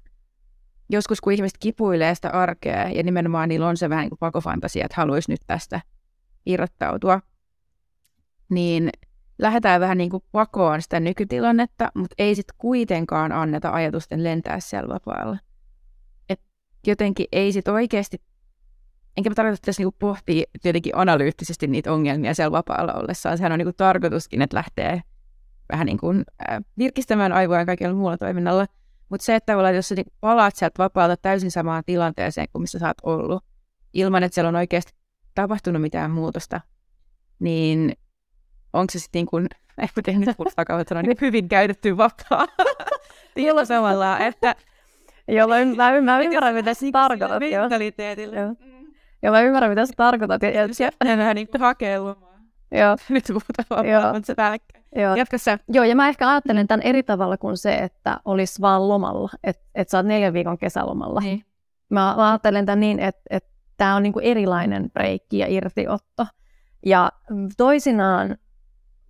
[0.90, 4.86] joskus kun ihmiset kipuilee sitä arkea ja nimenomaan niillä on se vähän niin kuin pakofantasia,
[4.86, 5.82] että haluaisi nyt tästä
[6.46, 7.22] irrottautua,
[8.50, 8.90] niin
[9.40, 14.94] lähdetään vähän niin kuin pakoon sitä nykytilannetta, mutta ei sitten kuitenkaan anneta ajatusten lentää siellä
[14.94, 15.38] vapaalla.
[16.30, 16.42] Et
[16.88, 18.22] jotenkin ei sitten oikeasti,
[19.18, 23.38] enkä mä tarkoita, tässä niinku pohtii tietenkin analyyttisesti niitä ongelmia siellä vapaalla ollessaan.
[23.38, 25.02] Sehän on niinku tarkoituskin, että lähtee
[25.72, 28.66] vähän niin kuin, äh, virkistämään aivoja kaikilla muulla toiminnalla.
[29.10, 32.88] Mutta se, että jos sä niinku palaat sieltä vapaalta täysin samaan tilanteeseen kuin missä sä
[32.88, 33.44] oot ollut,
[33.94, 34.94] ilman että siellä on oikeasti
[35.36, 36.62] tapahtunut mitään muutosta,
[37.40, 37.94] niin
[38.74, 42.48] onko se sitten niin kuin, en mä tiedä nyt kuulostaa kauan, niin hyvin käytetty vapaa.
[43.36, 44.56] Tilo samalla, että...
[45.28, 47.40] Joo, mä, mä, mä ymmärrän, mitä sä tarkoitat.
[47.40, 48.40] Mentaliteetillä.
[48.40, 48.50] Joo.
[48.50, 48.88] Mm.
[49.24, 50.44] Joo, mä ymmärrän, mitä sä tarkoitat.
[50.44, 52.30] Ja, ja, ja, vähän niin kuin hakee lomaa.
[52.72, 53.66] Joo, Nyt puhutaan
[54.04, 54.86] vaan, mutta se päällekkäin.
[54.96, 55.16] joo.
[55.16, 55.60] Jatka sä.
[55.68, 59.66] Joo, ja mä ehkä ajattelen tämän eri tavalla kuin se, että olisi vaan lomalla, että
[59.76, 61.20] et sä oot neljän viikon kesälomalla.
[61.20, 61.44] Niin.
[61.90, 66.26] Mä, mä ajattelen tämän niin, että, että tämä on niinku erilainen breikki ja irtiotto.
[66.86, 68.38] Ja mm, toisinaan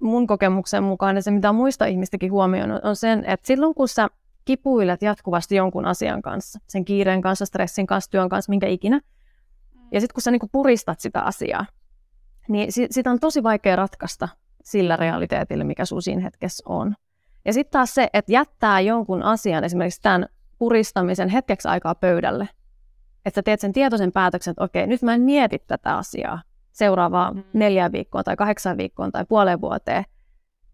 [0.02, 4.08] mun kokemuksen mukaan ja se, mitä muista ihmistäkin huomioinut, on sen, että silloin kun sä
[4.46, 9.02] kipuilet jatkuvasti jonkun asian kanssa, sen kiireen kanssa, stressin kanssa, työn kanssa, minkä ikinä,
[9.92, 11.66] ja sitten kun sä niinku puristat sitä asiaa,
[12.48, 14.30] niin si- sitä on tosi vaikea ratkaista
[14.64, 16.96] sillä realiteetillä, mikä sun siinä hetkessä on.
[17.46, 20.26] Ja sitten taas se, että jättää jonkun asian, esimerkiksi tämän
[20.58, 22.50] puristamisen hetkeksi aikaa pöydälle,
[23.26, 26.42] että sä teet sen tietoisen päätöksen, että okei, nyt mä en mieti tätä asiaa
[26.80, 27.44] seuraavaa Mm.
[27.54, 30.04] neljä viikkoa tai kahdeksan viikkoa tai puoleen vuoteen,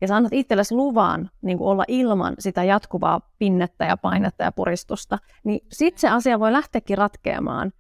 [0.02, 4.52] ja sä annat itsellesi luvan niin kuin olla ilman sitä jatkuvaa pinnettä ja painetta ja
[4.52, 7.72] puristusta, niin sitten se asia voi lähteäkin ratkeamaan.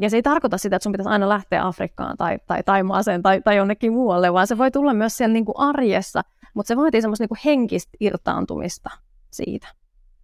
[0.00, 3.40] Ja se ei tarkoita sitä, että sun pitäisi aina lähteä Afrikkaan tai, tai Taimaaseen tai,
[3.40, 6.22] tai jonnekin muualle, vaan se voi tulla myös siellä niin kuin arjessa,
[6.54, 8.90] mutta se vaatii semmoista niin kuin henkistä irtaantumista
[9.30, 9.68] siitä.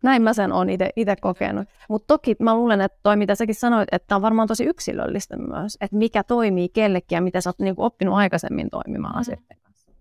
[0.02, 1.68] Näin mä sen olen itse kokenut.
[1.88, 5.76] Mutta toki mä luulen, että toi mitä säkin sanoit, että on varmaan tosi yksilöllistä myös,
[5.80, 9.20] että mikä toimii kellekin ja mitä sä oot niin kuin oppinut aikaisemmin toimimaan Mm.
[9.20, 9.92] asioiden kanssa.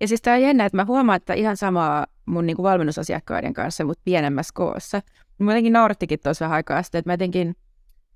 [0.00, 3.84] Ja siis tämä on jännä, että mä huomaan, että ihan samaa mun niinku valmennusasiakkaiden kanssa,
[3.84, 5.00] mutta pienemmässä koossa.
[5.38, 7.54] Mä jotenkin naurattikin tuossa vähän aikaa sitten, että mä jotenkin,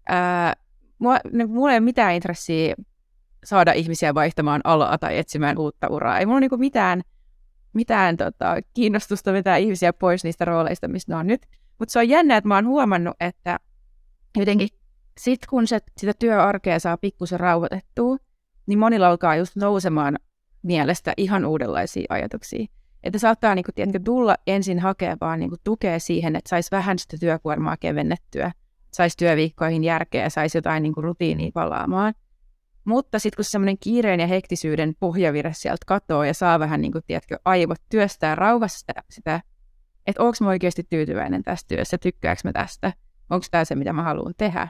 [0.08, 0.52] ää,
[0.98, 2.74] mua, niin mulla ei ole mitään intressiä
[3.44, 6.18] saada ihmisiä vaihtamaan alaa tai etsimään uutta uraa.
[6.18, 7.02] Ei mulla ole niinku mitään,
[7.76, 11.46] mitään tota, kiinnostusta vetää ihmisiä pois niistä rooleista, missä ne on nyt.
[11.78, 13.58] Mutta se on jännä, että mä oon huomannut, että
[14.36, 14.68] jotenkin
[15.18, 18.16] sit kun se, sitä työarkea saa pikkusen rauhoitettua,
[18.66, 20.16] niin monilla alkaa just nousemaan
[20.62, 22.66] mielestä ihan uudenlaisia ajatuksia.
[23.02, 26.70] Että saattaa niin kuin, tiedätkö, tulla ensin hakea vaan niin kuin, tukea siihen, että saisi
[26.70, 28.52] vähän sitä työkuormaa kevennettyä,
[28.92, 31.16] saisi työviikkoihin järkeä saisi jotain niin kuin,
[31.54, 32.14] palaamaan.
[32.86, 37.04] Mutta sitten kun semmoinen kiireen ja hektisyyden pohjavire sieltä katoo ja saa vähän niin kuin,
[37.06, 39.40] tiedätkö, aivot työstää rauhassa sitä, sitä
[40.06, 42.92] että onko mä oikeasti tyytyväinen tässä työssä, tykkääkö mä tästä,
[43.30, 44.68] onko tämä se, mitä mä haluan tehdä.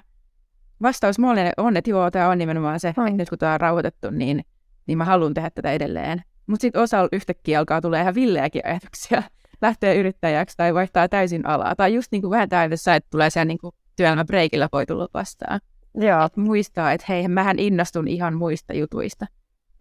[0.82, 4.10] Vastaus mulle on, että joo, tämä on nimenomaan se, että nyt kun tämä on rauhoitettu,
[4.10, 4.44] niin
[4.86, 6.22] niin mä haluan tehdä tätä edelleen.
[6.46, 9.22] Mutta sitten osa yhtäkkiä alkaa tulee ihan villeäkin ajatuksia,
[9.62, 11.76] lähtee yrittäjäksi tai vaihtaa täysin alaa.
[11.76, 13.58] Tai just niin kuin vähän täydessä, että tulee siellä niin
[13.96, 15.60] työelämäbreikillä voi tulla vastaan.
[15.96, 19.26] Joo, Et muistaa, että hei, mähän innostun ihan muista jutuista.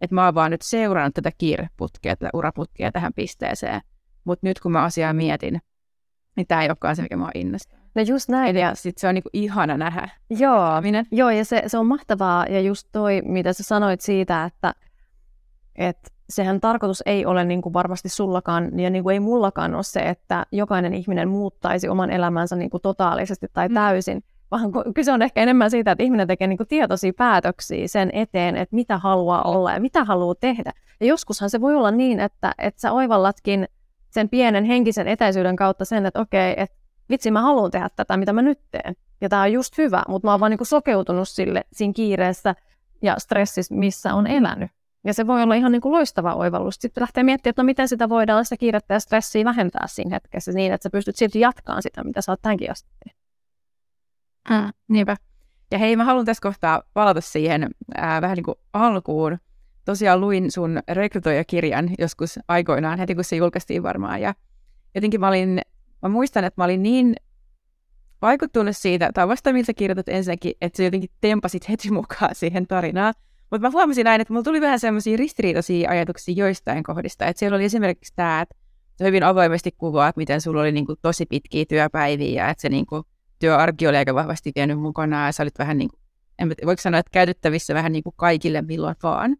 [0.00, 3.80] Että mä oon vaan nyt seurannut tätä kiireputkea, tätä uraputkea tähän pisteeseen.
[4.24, 5.60] Mutta nyt kun mä asiaa mietin,
[6.36, 7.78] niin tämä ei olekaan se, mikä mä innostaa.
[7.94, 8.50] no just näin.
[8.50, 10.08] Eli Ja, sitten se on niinku ihana nähdä.
[10.30, 11.04] joo, Minä?
[11.12, 14.74] Joo, ja se, se on mahtavaa, ja just toi, mitä sä sanoit siitä, että,
[15.76, 19.82] että sehän tarkoitus ei ole niin kuin varmasti sullakaan, ja niin kuin ei mullakaan ole
[19.82, 23.74] se, että jokainen ihminen muuttaisi oman elämänsä niin kuin totaalisesti tai Mm.
[24.50, 28.56] Vaan kyse on ehkä enemmän siitä, että ihminen tekee niin kuin tietoisia päätöksiä sen eteen,
[28.56, 30.72] että mitä haluaa olla ja mitä haluaa tehdä.
[31.00, 33.68] Ja joskushan se voi olla niin, että, että sä oivallatkin
[34.10, 36.76] sen pienen henkisen etäisyyden kautta sen, että okei, että
[37.10, 38.96] vitsi mä haluan tehdä tätä, mitä mä nyt teen.
[39.20, 42.54] Ja tämä on just hyvä, mutta mä oon vaan niinku sokeutunut sille siinä kiireessä
[43.02, 44.70] ja stressissä, missä on elänyt.
[45.04, 46.74] Ja se voi olla ihan niinku loistava oivallus.
[46.74, 50.52] Sitten lähtee miettimään, että no miten sitä voidaan sitä kiirettä ja stressiä vähentää siinä hetkessä
[50.52, 53.15] niin, että sä pystyt silti jatkamaan sitä, mitä sä oot tämänkin asti tehnyt.
[54.50, 55.16] Mm, niinpä.
[55.70, 59.38] Ja hei, mä haluan tässä kohtaa palata siihen ää, vähän niin kuin alkuun.
[59.84, 64.20] Tosiaan luin sun rekrytoijakirjan joskus aikoinaan, heti kun se julkaistiin varmaan.
[64.20, 64.34] Ja
[64.94, 65.60] jotenkin mä olin,
[66.02, 67.16] mä muistan, että mä olin niin
[68.22, 73.14] vaikuttunut siitä, tai vasta miltä kirjoitat ensinnäkin, että sä jotenkin tempasit heti mukaan siihen tarinaan.
[73.50, 77.26] Mutta mä huomasin näin, että mulla tuli vähän semmoisia ristiriitaisia ajatuksia joistain kohdista.
[77.26, 78.56] Että siellä oli esimerkiksi tämä, että
[79.04, 83.04] hyvin avoimesti kuvaat, miten sulla oli niinku tosi pitkiä työpäiviä että se niinku
[83.38, 86.00] työarki oli aika vahvasti vienyt mukanaan ja sä olit vähän niin kuin,
[86.38, 89.36] en voiko sanoa, että käytettävissä vähän niin kuin kaikille milloin vaan.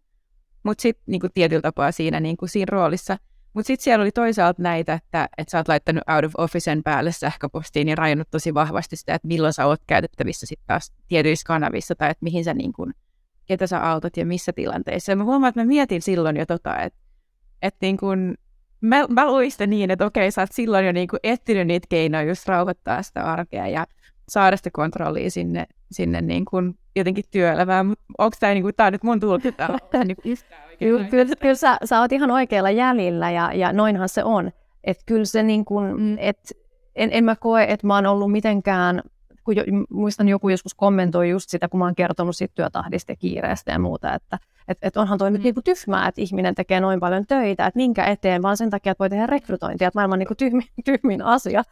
[0.63, 3.19] Mutta sitten niin kuin tietyllä tapaa siinä, niin kuin siinä roolissa.
[3.53, 7.13] Mutta sitten siellä oli toisaalta näitä, että, että sä oot laittanut out of officen päälle
[7.13, 11.95] sähköpostiin ja rajannut tosi vahvasti sitä, että milloin sä oot käytettävissä sitten taas tietyissä kanavissa
[11.95, 12.95] tai että mihin sä niin kuin,
[13.47, 15.13] ketä sä autot ja missä tilanteissa.
[15.13, 16.99] Ja mä huomaan, että mä mietin silloin jo tota, että,
[17.63, 18.35] että niin kuin,
[18.81, 21.87] mä, mä luin sitä niin, että okei, sä oot silloin jo niin kuin etsinyt niitä
[21.89, 23.87] keinoja just rauhoittaa sitä arkea ja
[24.29, 29.21] saada sitä kontrollia sinne, sinne niin kuin jotenkin työelämään, onko tämä niinku, tää nyt mun
[29.21, 29.69] tulkinta?
[30.05, 30.17] niin
[30.79, 34.51] Kyllä, kyllä, kyllä sä, sä oot ihan oikealla jäljellä ja, ja noinhan se on.
[34.85, 36.17] Että kyllä se niin kuin, Mm.
[36.21, 36.39] et,
[36.95, 39.03] en, en mä koe, että mä oon ollut mitenkään,
[39.47, 43.17] kun jo, muistan joku joskus kommentoi just sitä, kun mä oon kertonut siitä työtahdista ja
[43.17, 45.33] kiireestä ja muuta, että et, et onhan toi mm.
[45.33, 45.45] nyt Mm.
[45.45, 49.03] niinku tyhmää, että ihminen tekee noin paljon töitä, että minkä eteen, vaan sen takia, että
[49.03, 51.63] voi tehdä rekrytointia, että maailman niinku tyhmin, tyhmin asia.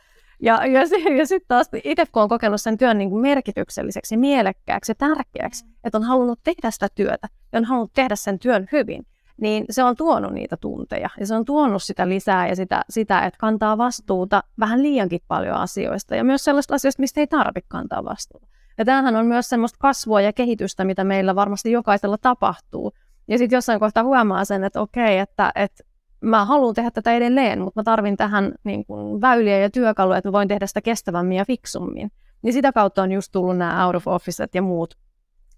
[0.42, 0.80] Ja, ja,
[1.18, 5.64] ja sitten taas itse kun on kokenut sen työn niin kuin merkitykselliseksi, mielekkääksi ja tärkeäksi,
[5.84, 9.06] että on halunnut tehdä sitä työtä ja on halunnut tehdä sen työn hyvin,
[9.40, 13.26] niin se on tuonut niitä tunteja ja se on tuonut sitä lisää ja sitä, sitä
[13.26, 18.04] että kantaa vastuuta vähän liiankin paljon asioista ja myös sellaista asioista, mistä ei tarvitse kantaa
[18.04, 18.46] vastuuta.
[18.78, 22.92] Ja tämähän on myös semmoista kasvua ja kehitystä, mitä meillä varmasti jokaisella tapahtuu.
[23.28, 25.84] Ja sitten jossain kohtaa huomaa sen, että okei, että, että
[26.20, 30.28] mä haluan tehdä tätä edelleen, mutta mä tarvin tähän niin kuin, väyliä ja työkaluja, että
[30.28, 32.10] mä voin tehdä sitä kestävämmin ja fiksummin.
[32.42, 34.94] Niin sitä kautta on just tullut nämä out of officet ja muut,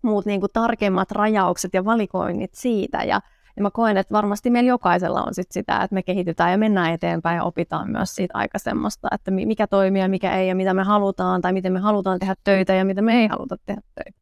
[0.02, 3.04] muut niin kuin, tarkemmat rajaukset ja valikoinnit siitä.
[3.04, 3.20] Ja,
[3.56, 6.92] ja mä koen, että varmasti meillä jokaisella on sit sitä, että me kehitytään ja mennään
[6.92, 10.82] eteenpäin ja opitaan myös siitä aikaisemmasta, että mikä toimii ja mikä ei ja mitä me
[10.82, 14.20] halutaan tai miten me halutaan tehdä töitä ja mitä me ei haluta tehdä töitä.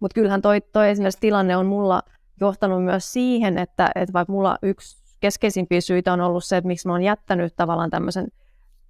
[0.00, 2.02] Mutta kyllähän toi, toi esimerkiksi tilanne on mulla
[2.40, 6.88] johtanut myös siihen, että, että vaikka mulla yksi keskeisimpiä syitä on ollut se, että miksi
[6.88, 8.28] mä oon jättänyt tavallaan tämmöisen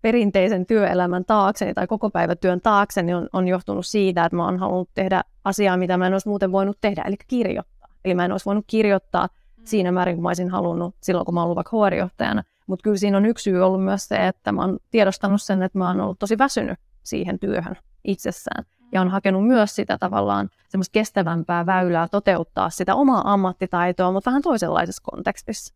[0.03, 4.59] perinteisen työelämän taakseni tai koko päivätyön taakseni niin on, on johtunut siitä, että mä oon
[4.59, 7.78] halunnut tehdä asiaa, mitä mä en olisi muuten voinut tehdä, eli kirjoittaa.
[8.05, 9.63] Eli mä en olisi voinut kirjoittaa mm.
[9.65, 12.43] siinä määrin, kun mä olisin halunnut silloin, kun mä ollut vaikka huorijohtajana.
[12.67, 15.79] Mutta kyllä siinä on yksi syy ollut myös se, että mä oon tiedostanut sen, että
[15.79, 18.65] mä oon ollut tosi väsynyt siihen työhön itsessään.
[18.93, 24.43] Ja on hakenut myös sitä tavallaan semmoista kestävämpää väylää toteuttaa sitä omaa ammattitaitoa, mutta vähän
[24.43, 25.75] toisenlaisessa kontekstissa.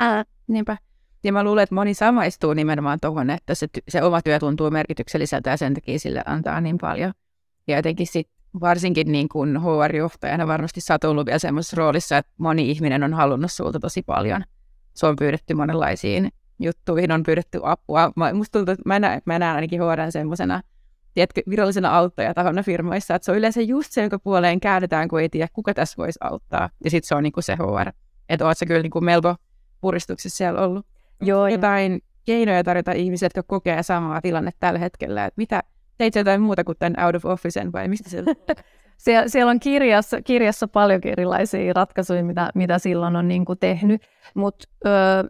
[0.00, 0.76] Ää, niinpä.
[1.24, 5.50] Ja mä luulen, että moni samaistuu nimenomaan tuohon, että se, se oma työ tuntuu merkitykselliseltä
[5.50, 7.12] ja sen takia sille antaa niin paljon.
[7.66, 8.28] Ja jotenkin sit
[8.60, 13.14] varsinkin niin kuin HR-johtajana varmasti sä oot ollut vielä semmoisessa roolissa, että moni ihminen on
[13.14, 14.44] halunnut sulta tosi paljon.
[14.94, 18.12] Se on pyydetty monenlaisiin juttuihin, on pyydetty apua.
[18.16, 20.62] Mä, musta tuntuu, että mä näen, mä näen ainakin HR semmoisena
[21.14, 25.28] tiedätkö, virallisena auttajatahona firmoissa, että se on yleensä just se, jonka puoleen käännetään, kun ei
[25.28, 26.70] tiedä, kuka tässä voisi auttaa.
[26.84, 27.90] Ja sitten se on niin kuin se HR.
[28.28, 29.34] Että oot sä kyllä niin kuin melko
[29.80, 30.86] puristuksessa siellä ollut.
[31.20, 31.98] Joo, jotain ja...
[32.24, 35.24] keinoja tarjota ihmisille, jotka kokee samaa tilannetta tällä hetkellä.
[35.24, 35.62] Että mitä,
[36.00, 38.24] teit jotain muuta kuin tämän out of officen vai mistä se
[39.04, 44.02] siellä, siellä on kirjassa, kirjassa paljon erilaisia ratkaisuja, mitä, mitä silloin on niin kuin tehnyt,
[44.34, 44.68] mutta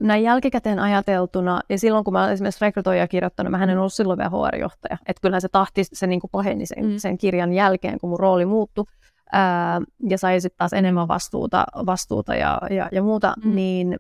[0.01, 4.19] näin jälkikäteen ajateltuna, ja silloin kun mä olen esimerkiksi rekrytoija kirjoittanut, mä en ollut silloin
[4.19, 6.97] vielä HR-johtaja, että kyllähän se tahti, se niin kuin paheni sen, mm.
[6.97, 8.85] sen kirjan jälkeen, kun mun rooli muuttui,
[9.33, 13.55] ää, ja sai sitten taas enemmän vastuuta, vastuuta ja, ja, ja muuta, mm.
[13.55, 13.97] niin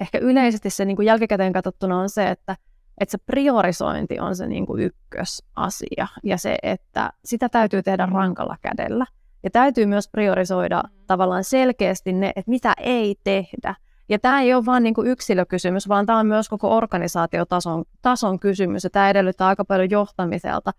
[0.00, 2.56] ehkä yleisesti se niin kuin jälkikäteen katsottuna on se, että,
[3.00, 8.56] että se priorisointi on se niin kuin ykkösasia ja se, että sitä täytyy tehdä rankalla
[8.62, 9.06] kädellä.
[9.42, 13.74] Ja täytyy myös priorisoida tavallaan selkeästi ne, että mitä ei tehdä.
[14.08, 18.84] Ja tämä ei ole vain niin yksilökysymys, vaan tämä on myös koko organisaatiotason tason kysymys.
[18.84, 20.72] Ja tämä edellyttää aika paljon johtamiselta,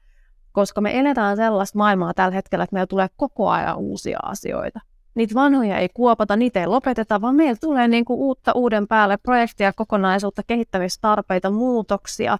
[0.51, 4.79] koska me eletään sellaista maailmaa tällä hetkellä, että meillä tulee koko ajan uusia asioita
[5.19, 9.17] niitä vanhoja ei kuopata, niitä ei lopeteta, vaan meillä tulee niin kuin uutta uuden päälle
[9.17, 12.37] projektia, kokonaisuutta, kehittämistarpeita, muutoksia.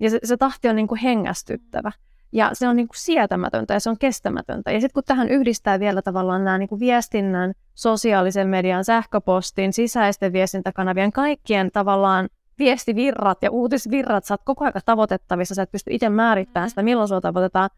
[0.00, 1.92] Ja se, se tahti on niin kuin hengästyttävä.
[2.32, 4.70] Ja se on niin kuin sietämätöntä ja se on kestämätöntä.
[4.70, 10.32] Ja sitten kun tähän yhdistää vielä tavallaan nämä niin kuin viestinnän, sosiaalisen median, sähköpostin, sisäisten
[10.32, 16.08] viestintäkanavien, kaikkien tavallaan viestivirrat ja uutisvirrat, sä oot koko ajan tavoitettavissa, sä et pysty itse
[16.08, 17.70] määrittämään sitä, milloin sua tavoitetaan,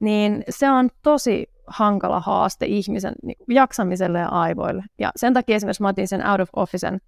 [0.00, 4.84] niin se on tosi hankala haaste ihmisen niin jaksamiselle ja aivoille.
[4.98, 7.00] Ja sen takia esimerkiksi mä otin sen out of officen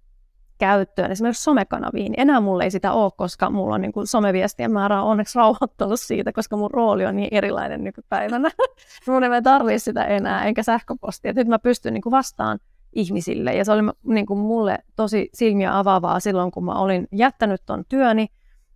[0.57, 2.13] käyttöön esimerkiksi somekanaviin.
[2.17, 5.99] Enää mulla ei sitä ole, koska mulla on niin kuin someviestien määrä on onneksi rauhoittanut
[5.99, 8.49] siitä, koska mun rooli on niin erilainen nykypäivänä.
[9.07, 11.33] mun ei tarvitse sitä enää, enkä sähköpostia.
[11.33, 12.59] Nyt mä pystyn niin kuin vastaan
[12.93, 13.53] ihmisille.
[13.53, 17.83] Ja se oli niin kuin mulle tosi silmiä avaavaa silloin, kun mä olin jättänyt ton
[17.89, 18.27] työni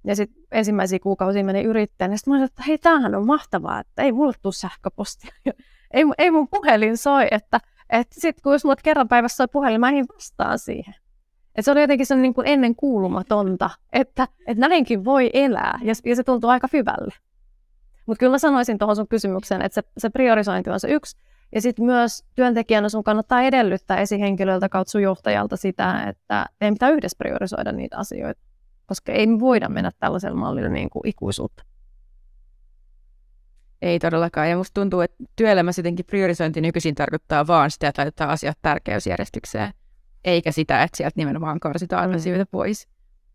[0.04, 3.80] ja sitten ensimmäisiä kuukausia meni yrittäjän, ja sitten mä olin, että hei, tämähän on mahtavaa,
[3.80, 5.32] että ei mulle tule sähköpostia.
[5.94, 9.80] ei, ei mun puhelin soi, että, että sitten kun jos mulle kerran päivässä soi puhelin,
[9.80, 10.96] mä en vastaan siihen.
[11.56, 15.94] Et se oli jotenkin se niin kuin ennen kuulumatonta, että, että näinkin voi elää, ja,
[16.06, 17.14] ja se tuntuu aika hyvälle.
[18.06, 21.18] Mutta kyllä mä sanoisin tuohon sun kysymykseen, että se, se priorisointi on se yksi,
[21.56, 26.90] ja sitten myös työntekijänä sun kannattaa edellyttää esihenkilöltä kautta sun johtajalta sitä, että meidän pitää
[26.90, 28.42] yhdessä priorisoida niitä asioita
[28.86, 31.64] koska ei me voida mennä tällaisella mallilla niin kuin ikuisuutta.
[33.82, 34.50] Ei todellakaan.
[34.50, 39.74] Ja musta tuntuu, että työelämässä jotenkin priorisointi nykyisin tarkoittaa vaan sitä, että laitetaan asiat tärkeysjärjestykseen,
[40.24, 42.16] eikä sitä, että sieltä nimenomaan karsitaan mm.
[42.16, 42.88] asioita pois.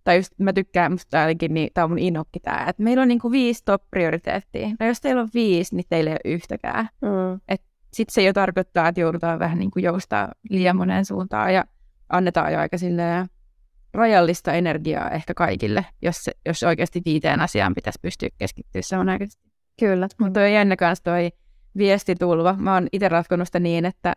[0.05, 3.09] Tai just mä tykkään, musta ainakin, niin tämä on mun inokki tämä, että meillä on
[3.09, 4.69] niinku viisi top-prioriteettia.
[4.81, 6.89] No jos teillä on viisi, niin teillä ei ole yhtäkään.
[7.01, 7.59] Mm.
[7.93, 11.65] Sitten se jo tarkoittaa, että joudutaan vähän niin kuin joustaa liian moneen suuntaan ja
[12.09, 13.29] annetaan jo aika silleen
[13.99, 19.49] rajallista energiaa ehkä kaikille, jos, se, jos oikeasti viiteen asiaan pitäisi pystyä keskittyä samanaikaisesti.
[19.81, 20.09] Kyllä.
[20.21, 21.31] Mutta toi jännä kanssa toi
[21.77, 22.55] viestitulva.
[22.59, 24.13] Mä oon itse ratkonut sitä niin, että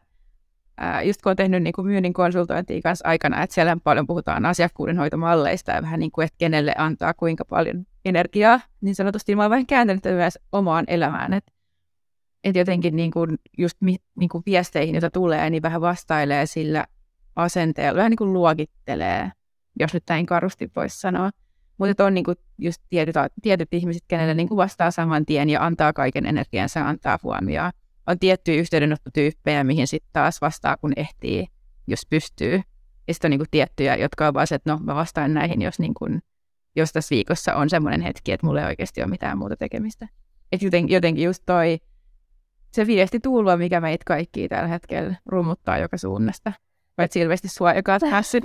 [0.78, 4.46] ää, just kun on tehnyt niin kuin myynnin konsultointia kanssa aikana, että siellä paljon puhutaan
[4.46, 9.50] asiakkuudenhoitomalleista ja vähän niin kuin, että kenelle antaa kuinka paljon energiaa, niin sanotusti mä oon
[9.50, 11.52] vähän kääntänyt myös omaan elämään, että
[12.44, 16.86] et jotenkin niin kuin just mi, niin kuin viesteihin, joita tulee, niin vähän vastailee sillä
[17.36, 19.32] asenteella, vähän niin kuin luokittelee,
[19.80, 21.30] jos nyt näin karusti voisi sanoa.
[21.78, 25.66] Mutta on niin kuin just tietyt, tietyt ihmiset, kenelle niin kuin vastaa saman tien ja
[25.66, 27.72] antaa kaiken energiansa, antaa huomioon.
[28.08, 31.48] On tiettyjä yhteydenottotyyppejä, mihin sitten taas vastaa, kun ehtii,
[31.88, 32.62] jos pystyy.
[33.08, 35.62] Ja sitten on niin kuin tiettyjä, jotka on vaan se, että no mä vastaan näihin,
[35.62, 36.22] jos, niin kuin,
[36.76, 40.08] jos tässä viikossa on semmoinen hetki, että mulla ei oikeasti ole mitään muuta tekemistä.
[40.52, 41.78] Että jotenkin, jotenkin just toi,
[42.72, 46.54] se viesti tulva, mikä meitä kaikki tällä hetkellä rummuttaa joka suunnasta.
[46.96, 48.44] Paitsi ilmeisesti sua, joka on hässyt.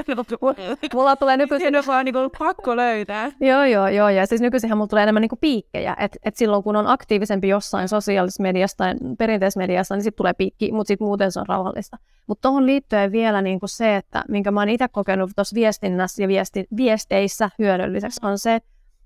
[0.94, 1.76] mulla tulee nykyisin...
[1.76, 3.32] on vaan niinku pakko löytää.
[3.40, 4.08] Joo, joo, joo.
[4.08, 5.96] Ja siis nykyisinhän mulla tulee enemmän niinku piikkejä.
[5.98, 10.32] Että et silloin kun on aktiivisempi jossain sosiaalisessa mediassa tai perinteisessä mediassa, niin sitten tulee
[10.32, 11.96] piikki, mutta sitten muuten se on rauhallista.
[12.26, 16.28] Mutta tuohon liittyen vielä niinku se, että minkä mä oon itse kokenut tuossa viestinnässä ja
[16.28, 18.54] viesti, viesteissä hyödylliseksi, on se,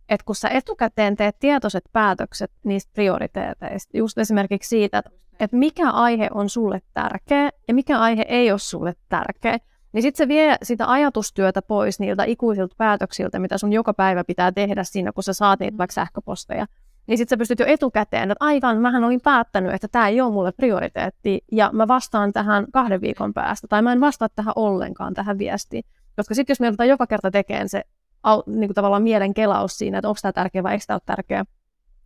[0.08, 5.90] että kun sä etukäteen teet tietoiset päätökset niistä prioriteeteista, just esimerkiksi siitä, että että mikä
[5.90, 9.58] aihe on sulle tärkeä ja mikä aihe ei ole sulle tärkeä,
[9.92, 14.52] niin sitten se vie sitä ajatustyötä pois niiltä ikuisilta päätöksiltä, mitä sun joka päivä pitää
[14.52, 16.66] tehdä siinä, kun sä saat niitä vaikka sähköposteja.
[17.06, 20.32] Niin sitten sä pystyt jo etukäteen, että aivan, mähän olin päättänyt, että tämä ei ole
[20.32, 25.14] mulle prioriteetti, ja mä vastaan tähän kahden viikon päästä, tai mä en vastaa tähän ollenkaan,
[25.14, 25.84] tähän viestiin.
[26.16, 27.82] Koska sitten jos me joudutaan joka kerta tekemään se
[28.46, 31.44] niin kuin tavallaan mielen kelaus siinä, että onko tämä tärkeä vai eikö tämä ole tärkeä,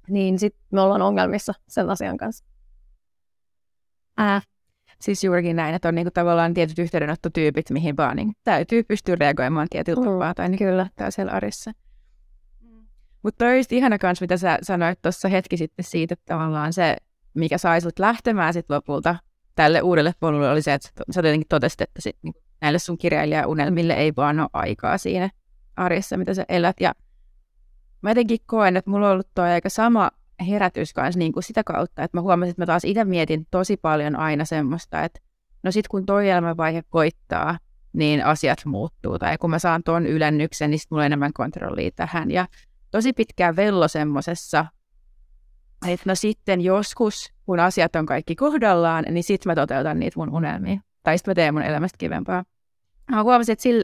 [0.08, 2.44] niin sitten me ollaan ongelmissa sen asian kanssa.
[4.16, 4.40] Ää.
[5.00, 9.68] Siis juurikin näin, että on niinku tavallaan tietyt yhteydenottotyypit, mihin vaan niin täytyy pystyä reagoimaan
[9.70, 10.86] tietyllä mm, tapaa tai niin kyllä.
[11.10, 11.72] siellä arjessa.
[13.22, 16.96] Mutta toi just ihana kans, mitä sä sanoit tuossa hetki sitten siitä, että tavallaan se,
[17.34, 19.16] mikä sai sut lähtemään sit lopulta
[19.54, 23.94] tälle uudelle polulle, oli se, että sä jotenkin totesit, että sit, niin näille sun kirjailijaunelmille
[23.94, 25.30] ei vaan ole aikaa siinä
[25.76, 26.76] arjessa, mitä sä elät.
[26.80, 26.94] Ja
[28.02, 30.10] mä jotenkin koen, että mulla on ollut tuo aika sama
[30.48, 33.76] herätys kanssa niin kuin sitä kautta, että mä huomasin, että mä taas itse mietin tosi
[33.76, 35.20] paljon aina semmoista, että
[35.62, 37.58] no sit kun toi elämänvaihe koittaa,
[37.92, 39.18] niin asiat muuttuu.
[39.18, 42.30] Tai kun mä saan tuon ylennyksen, niin sit mulla on enemmän kontrollia tähän.
[42.30, 42.46] Ja
[42.90, 44.66] tosi pitkään vello semmosessa,
[45.88, 50.34] että no sitten joskus, kun asiat on kaikki kohdallaan, niin sit mä toteutan niitä mun
[50.34, 50.80] unelmia.
[51.02, 52.44] Tai sitten mä teen mun elämästä kivempaa.
[53.10, 53.82] Mä huomasin, että sillä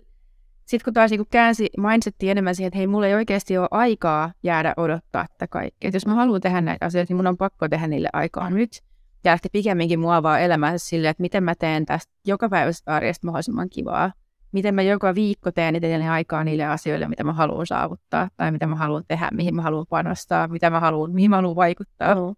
[0.73, 4.33] sitten kun taas niin käänsi mindsetti enemmän siihen, että hei, mulla ei oikeasti ole aikaa
[4.43, 5.89] jäädä odottaa tätä kaikkea.
[5.89, 8.83] Et jos mä haluan tehdä näitä asioita, niin mun on pakko tehdä niille aikaa nyt.
[9.25, 13.71] Ja lähti pikemminkin muovaa elämänsä silleen, että miten mä teen tästä joka päivästä arjesta mahdollisimman
[13.71, 14.13] kivaa.
[14.53, 18.67] Miten mä joka viikko teen itselleni aikaa niille asioille, mitä mä haluan saavuttaa, tai mitä
[18.67, 22.15] mä haluan tehdä, mihin mä haluan panostaa, mitä mä haluan, mihin mä haluan vaikuttaa.
[22.15, 22.35] Mm.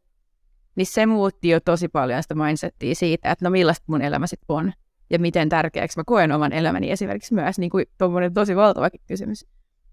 [0.76, 4.56] Niin se muutti jo tosi paljon sitä mindsettiä siitä, että no millaista mun elämä sitten
[4.56, 4.72] on
[5.10, 9.46] ja miten tärkeäksi mä koen oman elämäni esimerkiksi myös, niin kuin tuommoinen tosi valtava kysymys.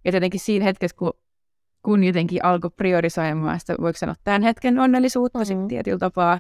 [0.06, 1.14] Ja tietenkin siinä hetkessä, kun,
[1.84, 5.46] kun jotenkin alkoi priorisoimaan sitä, voiko sanoa tämän hetken onnellisuutta mm.
[5.46, 6.40] sitten tietyllä tapaa,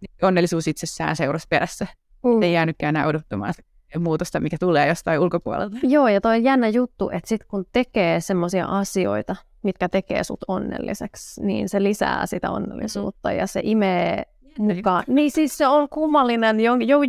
[0.00, 1.86] niin onnellisuus itsessään seurasi perässä.
[2.24, 2.42] Mm.
[2.42, 3.54] Ei jäänytkään enää odottamaan
[3.98, 5.76] muutosta, mikä tulee jostain ulkopuolelta.
[5.82, 10.44] Joo, ja toi on jännä juttu, että sit kun tekee semmoisia asioita, mitkä tekee sut
[10.48, 13.36] onnelliseksi, niin se lisää sitä onnellisuutta mm.
[13.36, 14.22] ja se imee
[14.58, 15.04] mukaan.
[15.06, 16.56] Niin siis se on kummallinen,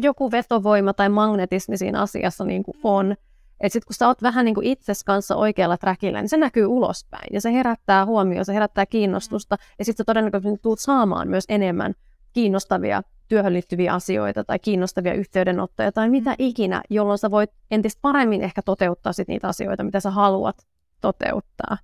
[0.02, 3.12] joku vetovoima tai magnetismi siinä asiassa niin kuin on.
[3.60, 6.66] Että sitten kun sä oot vähän niin kuin itses kanssa oikealla trackillä, niin se näkyy
[6.66, 7.28] ulospäin.
[7.34, 9.58] Ja se herättää huomioon, se herättää kiinnostusta.
[9.80, 11.94] Ja sitten sä todennäköisesti tulet saamaan myös enemmän
[12.34, 16.36] kiinnostavia työhön liittyviä asioita tai kiinnostavia yhteydenottoja tai mitä mm.
[16.40, 20.58] ikinä, jolloin sä voit entistä paremmin ehkä toteuttaa sit niitä asioita, mitä sä haluat
[21.02, 21.78] toteuttaa.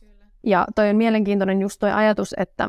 [0.00, 0.24] Kyllä.
[0.42, 2.68] Ja toi on mielenkiintoinen just toi ajatus, että,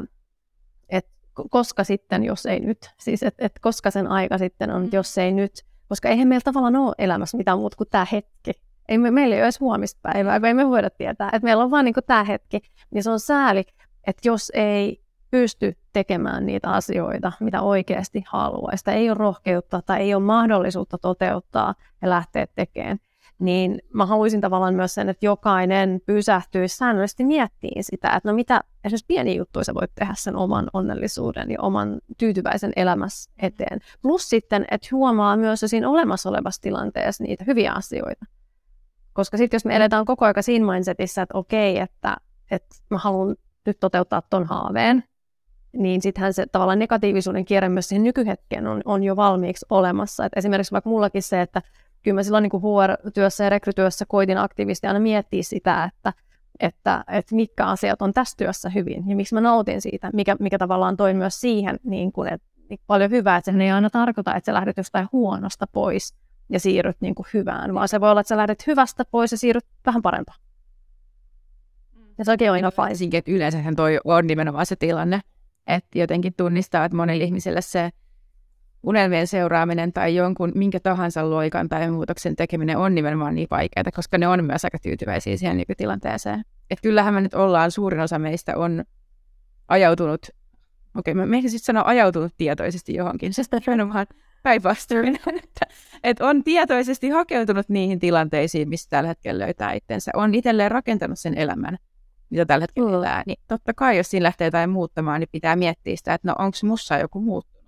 [0.89, 1.12] että
[1.49, 2.78] koska sitten, jos ei nyt.
[2.97, 4.89] Siis, että et koska sen aika sitten on, mm.
[4.91, 5.52] jos ei nyt.
[5.89, 8.52] Koska eihän meillä tavallaan ole elämässä mitään muuta kuin tämä hetki.
[8.89, 11.30] Ei me, meillä ei ole edes huomispäivää, ei me voida tietää.
[11.34, 12.60] Että meillä on vain niin tämä hetki.
[12.91, 13.63] Niin se on sääli,
[14.08, 20.02] että jos ei pysty tekemään niitä asioita, mitä oikeasti haluaisi, tai ei ole rohkeutta tai
[20.02, 22.97] ei ole mahdollisuutta toteuttaa ja lähteä tekemään,
[23.39, 28.62] niin mä haluaisin tavallaan myös sen, että jokainen pysähtyisi säännöllisesti miettiin sitä, että no mitä
[28.84, 33.80] esimerkiksi pieni juttu sä voit tehdä sen oman onnellisuuden ja oman tyytyväisen elämässä eteen.
[34.02, 38.25] Plus sitten, että huomaa myös siinä olemassa olevassa tilanteessa niitä hyviä asioita.
[39.13, 42.17] Koska sitten jos me eletään koko ajan siinä mindsetissä, että okei, että,
[42.52, 43.35] että mä haluan
[43.65, 45.04] nyt toteuttaa ton haaveen,
[45.73, 50.25] niin sittenhän se tavallaan negatiivisuuden kierre myös siihen nykyhetkeen on, on jo valmiiksi olemassa.
[50.25, 51.62] Et esimerkiksi vaikka mullakin se, että
[52.10, 56.13] kyllä mä silloin niin HR-työssä ja rekrytyössä koitin aktiivisesti aina miettiä sitä, että,
[56.60, 60.57] että, että mitkä asiat on tässä työssä hyvin ja miksi mä nautin siitä, mikä, mikä
[60.57, 64.35] tavallaan toi myös siihen, niin kuin, että niin paljon hyvää, että sehän ei aina tarkoita,
[64.35, 66.15] että sä lähdet jostain huonosta pois
[66.49, 69.37] ja siirryt niin kuin hyvään, vaan se voi olla, että sä lähdet hyvästä pois ja
[69.37, 70.39] siirryt vähän parempaan.
[72.17, 73.23] Ja sekin on ihan fine.
[73.27, 75.21] Yleensähän toi on nimenomaan se tilanne,
[75.67, 77.89] että jotenkin tunnistaa, että monille ihmisille se
[78.84, 84.17] unelmien seuraaminen tai jonkun minkä tahansa loikan tai muutoksen tekeminen on nimenomaan niin vaikeaa, koska
[84.17, 86.44] ne on myös aika tyytyväisiä siihen nykytilanteeseen.
[86.69, 88.84] Että kyllähän me nyt ollaan, suurin osa meistä on
[89.67, 90.27] ajautunut,
[90.98, 93.44] okei, okay, mä ehkä sitten sanoa ajautunut tietoisesti johonkin, se
[93.82, 94.08] on vaan
[94.44, 95.67] päinvastoin, että,
[96.04, 101.38] että on tietoisesti hakeutunut niihin tilanteisiin, missä tällä hetkellä löytää itsensä, on itselleen rakentanut sen
[101.38, 101.77] elämän,
[102.30, 105.96] mitä tällä hetkellä elää, niin totta kai, jos siinä lähtee jotain muuttamaan, niin pitää miettiä
[105.96, 107.58] sitä, että no onko mussa joku muuttunut.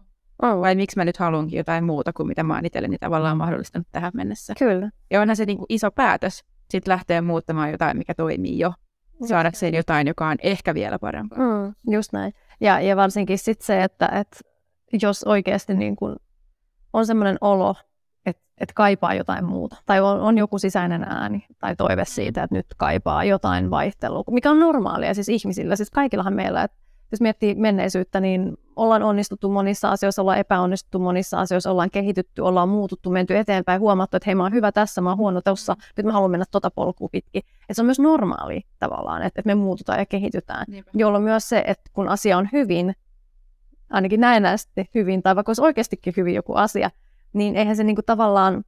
[0.42, 0.62] Oh.
[0.62, 4.12] Vai miksi mä nyt haluankin jotain muuta kuin mitä mä oon itselleni tavallaan mahdollistanut tähän
[4.16, 4.54] mennessä.
[4.60, 4.90] Kyllä.
[5.12, 8.74] Ja onhan se niin kuin iso päätös sitten lähteä muuttamaan jotain, mikä toimii jo.
[9.26, 11.38] Saadakseen jotain, joka on ehkä vielä parempaa.
[11.40, 12.34] Mm, just näin.
[12.62, 14.40] Ja, ja varsinkin sitten se, että, että
[15.02, 16.16] jos oikeasti niin kuin
[16.94, 17.76] on sellainen olo,
[18.26, 22.56] että, että kaipaa jotain muuta, tai on, on joku sisäinen ääni tai toive siitä, että
[22.56, 26.78] nyt kaipaa jotain vaihtelua, mikä on normaalia siis ihmisillä, siis kaikillahan meillä, että
[27.12, 32.70] jos miettii menneisyyttä, niin ollaan onnistuttu monissa asioissa, ollaan epäonnistuttu monissa asioissa, ollaan kehitytty, ollaan
[32.70, 36.06] muututtu, menty eteenpäin, huomattu, että hei mä oon hyvä tässä, mä oon huono tuossa, nyt
[36.06, 37.44] mä haluan mennä tota polkua pitkin.
[37.70, 40.92] Et se on myös normaali tavallaan, että, että me muututaan ja kehitytään, Niinpä.
[40.94, 42.96] jolloin myös se, että kun asia on hyvin,
[43.90, 46.90] ainakin näennäisesti hyvin, tai vaikka olisi oikeastikin hyvin joku asia,
[47.34, 48.64] niin eihän se niinku tavallaan,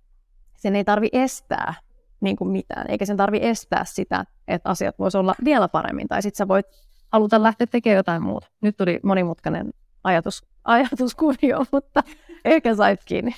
[0.58, 1.74] sen ei tarvi estää
[2.22, 6.38] niinku mitään, eikä sen tarvi estää sitä, että asiat voisi olla vielä paremmin, tai sitten
[6.38, 6.66] sä voit
[7.14, 8.48] haluta lähteä tekemään jotain muuta.
[8.62, 12.04] Nyt tuli monimutkainen ajatus, ajatuskuvio, mutta
[12.46, 13.36] ehkä sait kiinni.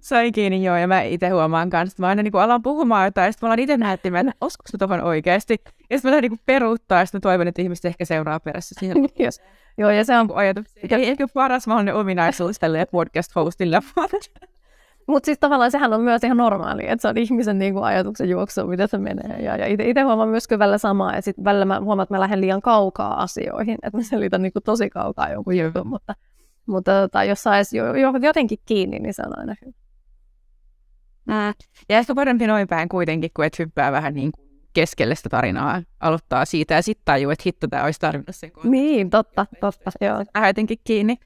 [0.00, 3.04] Sain kiinni, joo, ja mä itse huomaan kanssa, että mä aina niin kuin alan puhumaan
[3.04, 5.62] jotain, ja sitten mä alan itse näyttimään, että olisiko mä tuohon oikeasti.
[5.90, 8.96] Ja sitten mä lähden niin peruuttaa, ja sitten toivon, että ihmiset ehkä seuraa perässä siihen.
[9.20, 9.40] yes.
[9.78, 10.66] Joo, ja se on ajatus.
[10.90, 13.80] Ja ehkä paras mahdollinen ominaisuus tälle podcast-hostille.
[15.10, 18.28] Mutta siis tavallaan sehän on myös ihan normaali, että se on ihmisen niin kuin ajatuksen
[18.28, 19.38] juoksu, mitä se menee.
[19.42, 22.40] Ja, ja itse huomaan myöskin välillä samaa, ja sitten välillä mä huomaan, että mä lähden
[22.40, 26.14] liian kaukaa asioihin, että mä selitän niin kuin tosi kaukaa jonkun jutun, mutta,
[26.66, 29.72] mutta tota, jos saisi jo, jo, jotenkin kiinni, niin se on aina hyvä.
[31.26, 31.54] Mm.
[31.88, 35.82] Ja ehkä parempi noin päin kuitenkin, kun et hyppää vähän niin kuin keskelle sitä tarinaa,
[36.00, 38.68] aloittaa siitä ja sitten tajuu, että hitto, tämä olisi tarvinnut sen kohta.
[38.68, 40.24] Niin, totta, totta, joo.
[40.34, 41.16] Vähän jotenkin kiinni.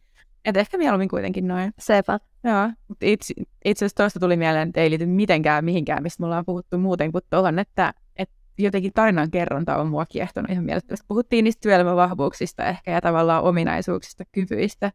[0.44, 1.72] Että ehkä mieluummin kuitenkin noin.
[1.78, 2.20] Sepä.
[2.44, 2.70] Joo,
[3.00, 3.34] itse,
[3.64, 7.12] itse asiassa tuosta tuli mieleen, että ei liity mitenkään mihinkään, mistä me ollaan puhuttu muuten
[7.12, 11.04] kuin tuohon, että, että jotenkin tarinan kerronta on mua kiehtonut ihan mielettömästi.
[11.08, 14.92] Puhuttiin niistä työelämävahvuuksista ehkä ja tavallaan ominaisuuksista, kyvyistä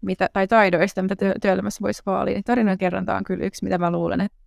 [0.00, 2.34] mitä, tai taidoista, mitä työ, työelämässä voisi vaalia.
[2.34, 4.38] Niin tarinan kerronta on kyllä yksi, mitä mä luulen, että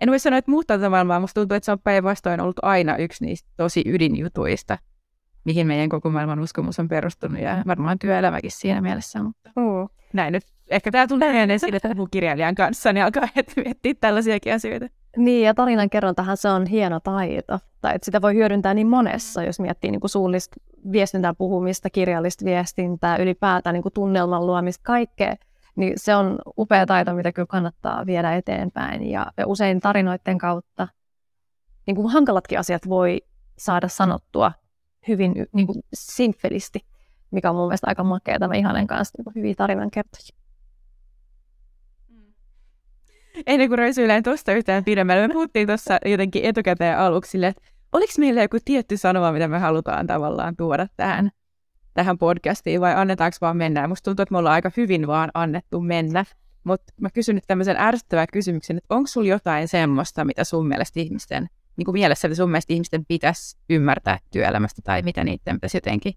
[0.00, 1.20] en voi sanoa, että muuttaa tätä maailmaa.
[1.20, 4.78] Musta tuntuu, että se on päinvastoin ollut aina yksi niistä tosi ydinjutuista,
[5.44, 9.22] mihin meidän koko maailman uskomus on perustunut ja varmaan työelämäkin siinä mielessä.
[9.22, 9.90] Mutta uh.
[10.12, 10.42] näin nyt.
[10.70, 13.28] Ehkä tämä tulee esille, että puhuu kirjailijan kanssa, niin alkaa
[13.64, 14.86] miettiä tällaisiakin asioita.
[15.16, 17.58] Niin, ja tarinan kerrontahan se on hieno taito.
[17.80, 20.56] Tai että sitä voi hyödyntää niin monessa, jos miettii niin kuin suullista
[20.92, 25.36] viestintää puhumista, kirjallista viestintää, ylipäätään niin kuin tunnelman luomista, kaikkea.
[25.76, 29.10] Niin se on upea taito, mitä kyllä kannattaa viedä eteenpäin.
[29.10, 30.88] Ja, ja usein tarinoiden kautta
[31.86, 33.20] niin kuin hankalatkin asiat voi
[33.58, 34.52] saada sanottua
[35.08, 36.86] hyvin niin kuin simppelisti,
[37.30, 40.28] mikä on mun mielestä aika makea tämä Ihanen kanssa niin hyviä tarinankertoja.
[42.08, 42.32] Mm.
[43.46, 48.42] Ennen kuin röisyilen tuosta yhtään pidemmälle, me puhuttiin tuossa jotenkin etukäteen aluksi, että oliko meillä
[48.42, 51.30] joku tietty sanoma, mitä me halutaan tavallaan tuoda tähän,
[51.94, 53.88] tähän podcastiin, vai annetaanko vaan mennä?
[53.88, 56.24] Musta tuntuu, että me ollaan aika hyvin vaan annettu mennä.
[56.64, 61.00] Mutta mä kysyn nyt tämmöisen ärsyttävän kysymyksen, että onko sulla jotain semmoista, mitä sun mielestä
[61.00, 61.48] ihmisten
[61.80, 66.14] niin kuin mielessä, että sun mielestä ihmisten pitäisi ymmärtää työelämästä tai mitä niiden pitäisi jotenkin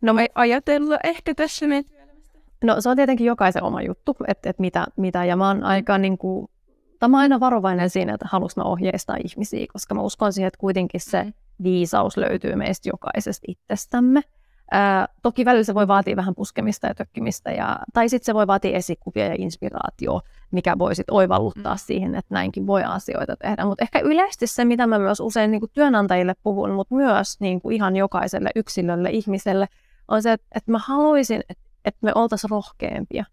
[0.00, 2.38] No me ajatella ehkä tässä työelämästä.
[2.64, 5.98] No se on tietenkin jokaisen oma juttu, että, että mitä, mitä, ja mä oon aika
[5.98, 6.48] niin kuin,
[7.08, 11.00] mä aina varovainen siinä, että haluanko mä ohjeistaa ihmisiä, koska mä uskon siihen, että kuitenkin
[11.00, 11.32] se mm.
[11.62, 14.22] viisaus löytyy meistä jokaisesta itsestämme.
[14.70, 18.46] Ää, toki välillä se voi vaatia vähän puskemista ja tökkimistä, ja, tai sitten se voi
[18.46, 21.78] vaatia esikuvia ja inspiraatio, mikä voi sitten oivalluttaa mm.
[21.78, 23.64] siihen, että näinkin voi asioita tehdä.
[23.64, 27.60] Mutta ehkä yleisesti se, mitä mä myös usein niin kuin työnantajille puhun, mutta myös niin
[27.60, 29.68] kuin ihan jokaiselle yksilölle, ihmiselle,
[30.08, 33.24] on se, että, että mä haluaisin, että, että me oltaisiin rohkeampia.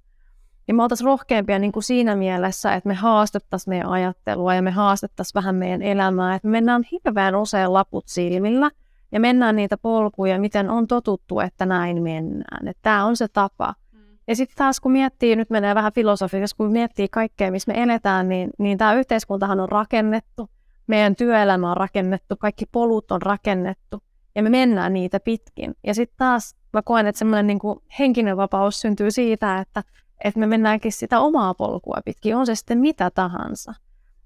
[0.67, 4.71] Ja me oltaisiin rohkeampia niin kuin siinä mielessä, että me haastettaisiin meidän ajattelua ja me
[4.71, 6.35] haastettaisiin vähän meidän elämää.
[6.35, 8.71] Että me mennään hirveän usein laput silmillä–
[9.11, 12.67] ja mennään niitä polkuja, miten on totuttu, että näin mennään.
[12.67, 13.75] Että tämä on se tapa.
[13.91, 13.99] Mm.
[14.27, 18.29] Ja sitten taas kun miettii, nyt menee vähän filosofiassa, kun miettii kaikkea, missä me eletään,
[18.29, 20.49] niin, niin tämä yhteiskuntahan on rakennettu,
[20.87, 24.03] meidän työelämä on rakennettu, kaikki polut on rakennettu,
[24.35, 25.75] ja me mennään niitä pitkin.
[25.83, 27.59] Ja sitten taas mä koen, että semmoinen niin
[27.99, 29.83] henkinen vapaus syntyy siitä, että,
[30.23, 33.73] että me mennäänkin sitä omaa polkua pitkin, on se sitten mitä tahansa.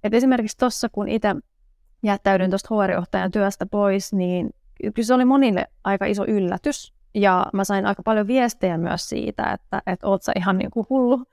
[0.04, 1.36] Et esimerkiksi tuossa, kun itse
[2.04, 4.50] jättäydyin tuosta HR-johtajan työstä pois, niin
[4.82, 6.94] kyllä se oli monille aika iso yllätys.
[7.14, 10.86] Ja mä sain aika paljon viestejä myös siitä, että, että oot sä ihan niin kuin
[10.90, 11.26] hullu.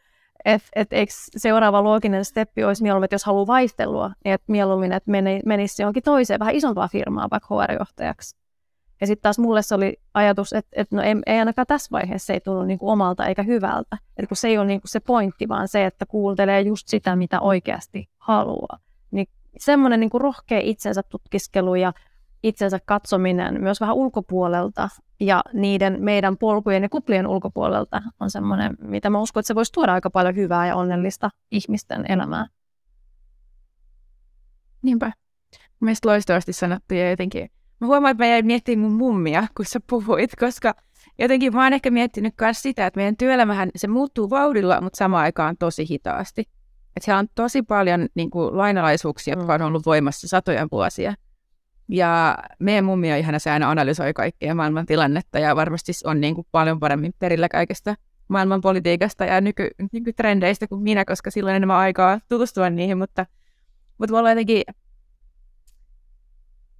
[0.45, 4.93] Että et, eikö seuraava looginen steppi olisi mieluummin, että jos haluaa vaihtelua, niin että mieluummin,
[4.93, 5.11] että
[5.47, 8.37] menisi johonkin toiseen, vähän isompaa firmaa vaikka HR-johtajaksi.
[9.01, 12.33] Ja sitten taas mulle se oli ajatus, että, että no ei, ei ainakaan tässä vaiheessa
[12.33, 13.99] ei tullut niin kuin omalta eikä hyvältä.
[14.17, 17.17] Eli kun se ei ole niin kuin se pointti, vaan se, että kuuntelee just sitä,
[17.17, 18.79] mitä oikeasti haluaa.
[19.11, 19.27] Niin
[19.59, 21.93] semmoinen niin kuin rohkea itsensä tutkiskelu ja
[22.43, 24.89] itsensä katsominen myös vähän ulkopuolelta
[25.21, 29.73] ja niiden meidän polkujen ja kuplien ulkopuolelta on semmoinen, mitä mä uskon, että se voisi
[29.73, 32.47] tuoda aika paljon hyvää ja onnellista ihmisten elämään.
[34.83, 35.13] Niinpä.
[35.81, 39.81] Mielestäni loistavasti sanottu ja jotenkin Mä huomaan, että mä jäin miettimään mun mummia, kun sä
[39.91, 40.75] puhuit, koska
[41.19, 45.25] jotenkin mä oon ehkä miettinyt myös sitä, että meidän työelämähän se muuttuu vauhdilla, mutta samaan
[45.25, 46.41] aikaan tosi hitaasti.
[46.41, 51.15] Että siellä on tosi paljon niin kuin, lainalaisuuksia, jotka on ollut voimassa satoja vuosia.
[51.89, 56.35] Ja meidän mummi on ihana, se aina analysoi kaikkea maailman tilannetta ja varmasti on niin
[56.35, 57.95] kuin, paljon paremmin perillä kaikesta
[58.29, 63.27] maailman politiikasta ja nyky, nykytrendeistä kuin minä, koska silloin enemmän aikaa tutustua niihin, mutta,
[63.99, 64.63] mutta me ollaan jotenkin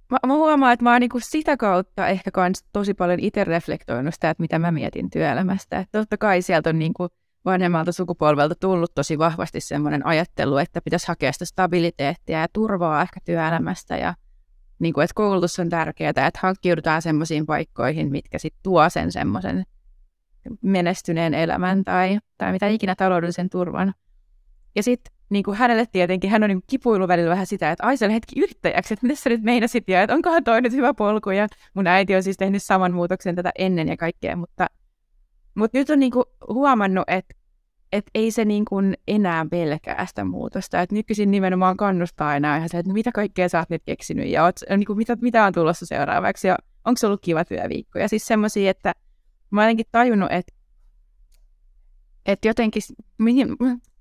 [0.09, 4.13] mä, mä huomaan, että mä oon niinku sitä kautta ehkä kans tosi paljon itse reflektoinut
[4.13, 5.79] sitä, että mitä mä mietin työelämästä.
[5.79, 7.07] Että totta kai sieltä on niinku
[7.45, 13.19] vanhemmalta sukupolvelta tullut tosi vahvasti semmoinen ajattelu, että pitäisi hakea sitä stabiliteettia ja turvaa ehkä
[13.25, 14.13] työelämästä ja
[14.79, 19.65] niin kuin, että koulutus on tärkeää, että hankkiudutaan semmoisiin paikkoihin, mitkä sitten tuo sen semmoisen
[20.61, 23.93] menestyneen elämän tai, tai mitä ikinä taloudellisen turvan.
[24.75, 27.97] Ja sitten niin kuin hänelle tietenkin, hän on niin kipuilu välillä vähän sitä, että ai
[27.97, 31.29] se hetki yrittäjäksi, että mitä sä nyt meinasit ja että onkohan toi nyt hyvä polku.
[31.29, 34.67] Ja mun äiti on siis tehnyt saman muutoksen tätä ennen ja kaikkea, mutta,
[35.55, 37.35] mutta nyt on niin kuin huomannut, että
[37.91, 40.81] että ei se niin kuin enää pelkää sitä muutosta.
[40.81, 44.27] Et nykyisin nimenomaan kannustaa aina ihan se, että no mitä kaikkea sä oot nyt keksinyt
[44.27, 47.99] ja oot, niin kuin mitä, mitä on tulossa seuraavaksi ja onko se ollut kiva työviikko.
[47.99, 48.93] Ja siis semmoisia, että
[49.51, 50.53] mä oon tajunnut, että
[52.25, 52.81] että jotenkin,
[53.17, 53.57] mihin,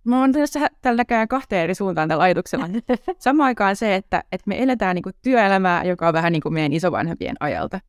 [0.09, 2.69] Mä oon tässä tälläkään kahteen eri suuntaan tällä ajatuksella.
[3.19, 6.55] Samaan aikaan se, että, että me eletään niin kuin työelämää, joka on vähän niin kuin
[6.55, 7.81] meidän isovanhempien ajalta.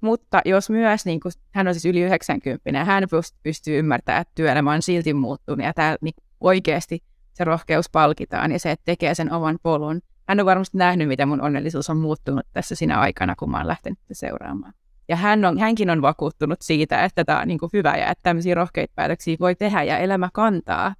[0.00, 3.04] Mutta jos myös, niin kuin, hän on siis yli 90 ja hän
[3.42, 8.58] pystyy ymmärtämään, että työelämä on silti muuttunut ja täällä niin oikeasti se rohkeus palkitaan ja
[8.58, 10.00] se, että tekee sen oman polun.
[10.28, 13.66] Hän on varmasti nähnyt, miten mun onnellisuus on muuttunut tässä sinä aikana, kun mä oon
[13.66, 14.72] lähtenyt seuraamaan.
[15.08, 18.54] Ja hän on, hänkin on vakuuttunut siitä, että tämä on niin hyvä ja että tämmöisiä
[18.54, 20.94] rohkeita päätöksiä voi tehdä ja elämä kantaa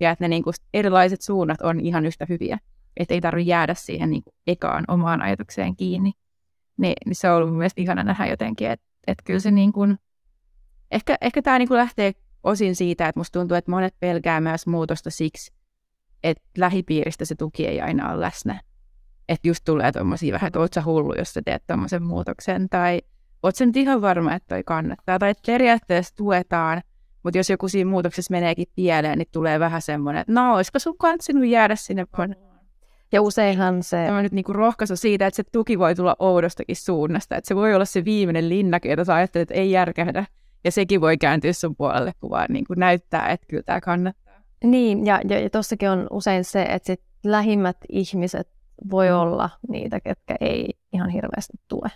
[0.00, 2.58] ja että ne niin kuin erilaiset suunnat on ihan yhtä hyviä.
[2.96, 6.12] Että ei tarvitse jäädä siihen niin kuin ekaan omaan ajatukseen kiinni.
[6.76, 9.72] Niin, niin se on ollut mun mielestä ihana nähdä jotenkin, että, että kyllä se niin
[9.72, 9.98] kuin,
[10.90, 12.12] ehkä, ehkä tämä niin kuin lähtee
[12.42, 15.52] osin siitä, että musta tuntuu, että monet pelkää myös muutosta siksi,
[16.24, 18.60] että lähipiiristä se tuki ei aina ole läsnä.
[19.28, 23.00] Että just tulee tuommoisia vähän, että oot sä hullu, jos sä teet tuommoisen muutoksen, tai
[23.42, 26.82] oot sä nyt ihan varma, että toi kannattaa, tai että periaatteessa tuetaan–
[27.26, 30.96] mutta jos joku siinä muutoksessa meneekin pieleen, niin tulee vähän semmoinen, että no, olisiko sun
[31.20, 32.06] sinun jäädä sinne
[33.12, 34.04] ja useinhan se...
[34.06, 37.36] Tämä on nyt niinku rohkaisu siitä, että se tuki voi tulla oudostakin suunnasta.
[37.36, 40.26] Että se voi olla se viimeinen linnake, jota sä ajattelet, että ei järkähdä.
[40.64, 44.34] Ja sekin voi kääntyä sun puolelle, kun vaan niinku näyttää, että kyllä tämä kannattaa.
[44.64, 48.48] Niin, ja, ja, ja tossakin on usein se, että sit lähimmät ihmiset
[48.90, 49.14] voi mm.
[49.14, 51.88] olla niitä, ketkä ei ihan hirveästi tue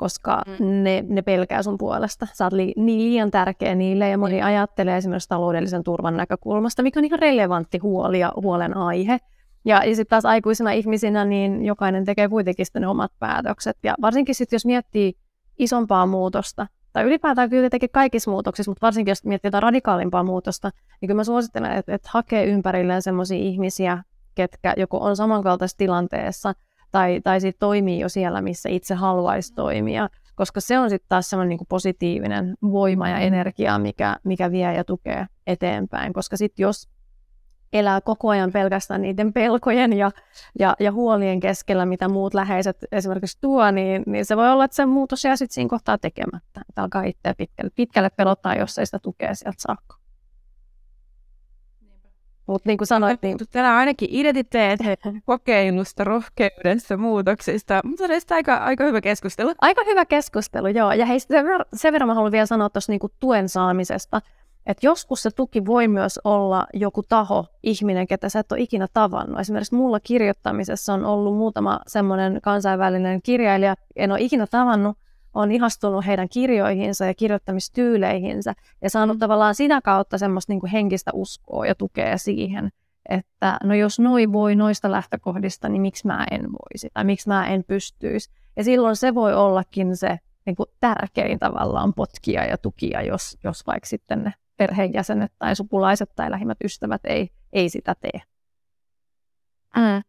[0.00, 0.82] koska mm.
[0.84, 2.26] ne, ne pelkää sun puolesta.
[2.32, 4.46] Sä oot li, niin liian tärkeä niille ja moni mm.
[4.46, 9.18] ajattelee esimerkiksi taloudellisen turvan näkökulmasta, mikä on ihan relevantti huoli ja huolenaihe.
[9.64, 13.76] Ja, ja sitten taas aikuisina ihmisinä, niin jokainen tekee kuitenkin sitten ne omat päätökset.
[13.82, 15.12] Ja varsinkin sitten, jos miettii
[15.58, 20.70] isompaa muutosta, tai ylipäätään kyllä tietenkin kaikissa muutoksissa, mutta varsinkin jos miettii jotain radikaalimpaa muutosta,
[21.00, 24.04] niin kyllä mä suosittelen, että, että hakee ympärilleen sellaisia ihmisiä,
[24.34, 26.54] ketkä joko on samankaltaisessa tilanteessa–
[26.90, 31.30] tai, tai sit toimii jo siellä, missä itse haluaisi toimia, koska se on sitten taas
[31.30, 36.88] semmoinen niin positiivinen voima ja energia, mikä, mikä vie ja tukee eteenpäin, koska sitten jos
[37.72, 40.10] elää koko ajan pelkästään niiden pelkojen ja,
[40.58, 44.74] ja, ja huolien keskellä, mitä muut läheiset esimerkiksi tuo, niin, niin se voi olla, että
[44.74, 46.60] se muutos jää sitten siinä kohtaa tekemättä.
[46.68, 50.00] Että alkaa itseä pitkälle, pitkälle pelottaa, jos ei sitä tukea sieltä saakka.
[52.46, 53.38] Mutta niin kuin sanoit, niin...
[53.50, 54.80] Täällä on ainakin identiteet,
[55.26, 57.80] kokeilusta, rohkeudesta, muutoksista.
[57.84, 59.54] Mutta on aika, aika hyvä keskustelu.
[59.60, 60.92] Aika hyvä keskustelu, joo.
[60.92, 64.20] Ja hei, sen, verran, sen verran mä haluan vielä sanoa tuossa niin tuen saamisesta.
[64.66, 68.86] Että joskus se tuki voi myös olla joku taho, ihminen, ketä sä et ole ikinä
[68.92, 69.40] tavannut.
[69.40, 74.96] Esimerkiksi mulla kirjoittamisessa on ollut muutama semmoinen kansainvälinen kirjailija, en ole ikinä tavannut,
[75.34, 78.54] on ihastunut heidän kirjoihinsa ja kirjoittamistyyleihinsä.
[78.82, 82.70] Ja saanut tavallaan sitä kautta semmoista niin kuin henkistä uskoa ja tukea siihen,
[83.08, 86.88] että no jos noi voi noista lähtökohdista, niin miksi mä en voisi?
[86.94, 88.30] Tai miksi mä en pystyisi.
[88.56, 93.66] Ja silloin se voi ollakin se niin kuin tärkein tavallaan potkia ja tukia, jos, jos
[93.66, 98.20] vaikka sitten ne perheenjäsenet tai sukulaiset tai lähimmät ystävät ei, ei sitä tee.
[99.76, 100.02] Mm.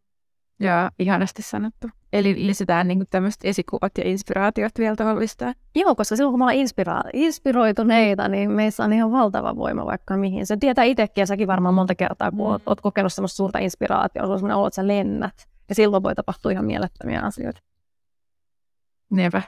[0.60, 1.88] Joo, ihanasti sanottu.
[2.12, 5.54] Eli lisätään niin tämmöiset esikuvat ja inspiraatiot vielä tuohon listaan.
[5.74, 10.16] Joo, koska silloin kun me ollaan inspira- inspiroituneita, niin meissä on ihan valtava voima vaikka
[10.16, 10.46] mihin.
[10.46, 14.32] Se tietää itsekin ja säkin varmaan monta kertaa, kun oot, oot kokenut semmoista suurta inspiraatiota,
[14.32, 15.48] on semmoinen olo, että sä lennät.
[15.68, 17.60] Ja silloin voi tapahtua ihan mielettömiä asioita.
[19.10, 19.42] Niinpä.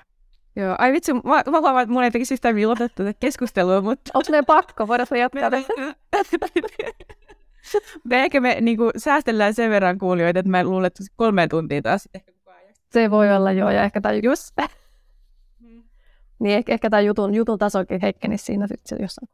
[0.56, 4.10] Joo, ai vitsi, mä, mä huomaan, että mun ei tekisi yhtään lopettu tätä keskustelua, mutta...
[4.14, 4.88] Onko ne pakko?
[4.88, 5.50] Voidaan jatkaa?
[8.04, 11.82] me ehkä me niin kuin, säästellään sen verran kuulijoita, että mä luulen, että kolme tuntia
[11.82, 12.08] taas
[12.92, 14.56] Se voi olla joo, ja ehkä tämä just...
[16.38, 19.28] Niin ehkä, ehkä tämä jutun, jutun tasokin heikkenisi siinä sitten jossain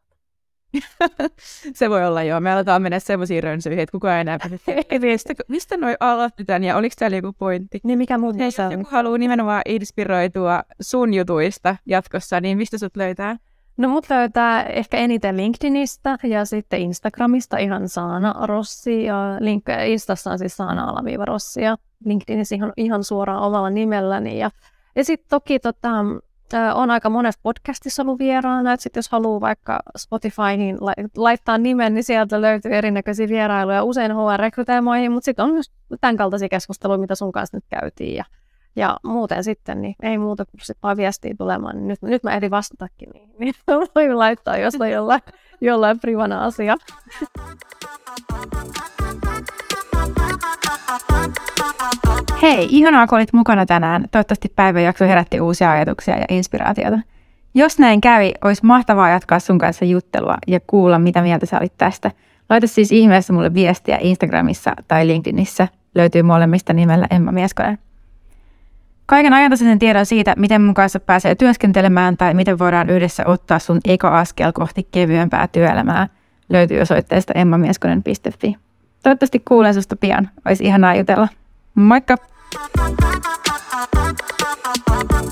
[1.74, 2.40] se voi olla joo.
[2.40, 4.38] Me aletaan mennä semmoisiin rönsyihin, että kukaan ei enää
[5.00, 7.80] mistä, mistä noi aloitetaan ja oliko täällä joku pointti?
[7.84, 12.96] Niin mikä muu Hei, jos joku haluaa nimenomaan inspiroitua sun jutuista jatkossa, niin mistä sut
[12.96, 13.36] löytää?
[13.76, 20.30] No mut löytää ehkä eniten LinkedInistä ja sitten Instagramista ihan Saana Rossi ja link, Instassa
[20.30, 24.50] on siis Saana Rossi ja LinkedInissä ihan, ihan suoraan omalla nimelläni ja,
[24.96, 26.04] ja sitten toki tota,
[26.74, 30.78] on aika monessa podcastissa ollut vieraana, että jos haluaa vaikka Spotifyhin
[31.16, 33.84] laittaa nimen, niin sieltä löytyy erinäköisiä vierailuja.
[33.84, 38.16] Usein HR-rekryteemoihin, mutta sitten on myös tämän kaltaisia keskusteluja, mitä sun kanssa nyt käytiin.
[38.16, 38.24] Ja,
[38.76, 42.34] ja muuten sitten, niin ei muuta kuin sit vaan viestiä tulemaan, niin nyt, nyt mä
[42.34, 43.54] ehdin vastatakin, niin, niin
[43.94, 45.20] voi laittaa, jos on jollain,
[45.60, 46.76] jollain privana asia.
[52.42, 54.04] Hei, ihanaa kun olit mukana tänään.
[54.10, 56.98] Toivottavasti päiväjakso herätti uusia ajatuksia ja inspiraatiota.
[57.54, 61.72] Jos näin kävi, olisi mahtavaa jatkaa sun kanssa juttelua ja kuulla, mitä mieltä sä olit
[61.78, 62.10] tästä.
[62.50, 65.68] Laita siis ihmeessä mulle viestiä Instagramissa tai LinkedInissä.
[65.94, 67.78] Löytyy molemmista nimellä Emma Mieskonen.
[69.06, 73.80] Kaiken ajantasaisen tiedon siitä, miten mun kanssa pääsee työskentelemään tai miten voidaan yhdessä ottaa sun
[73.84, 76.08] eka askel kohti kevyempää työelämää,
[76.48, 78.56] löytyy osoitteesta emmamieskonen.fi.
[79.02, 80.30] Toivottavasti kuulen susta pian.
[80.44, 81.28] Olisi ihanaa jutella.
[81.74, 82.29] Moikka!
[82.52, 82.90] Thank
[85.24, 85.29] you.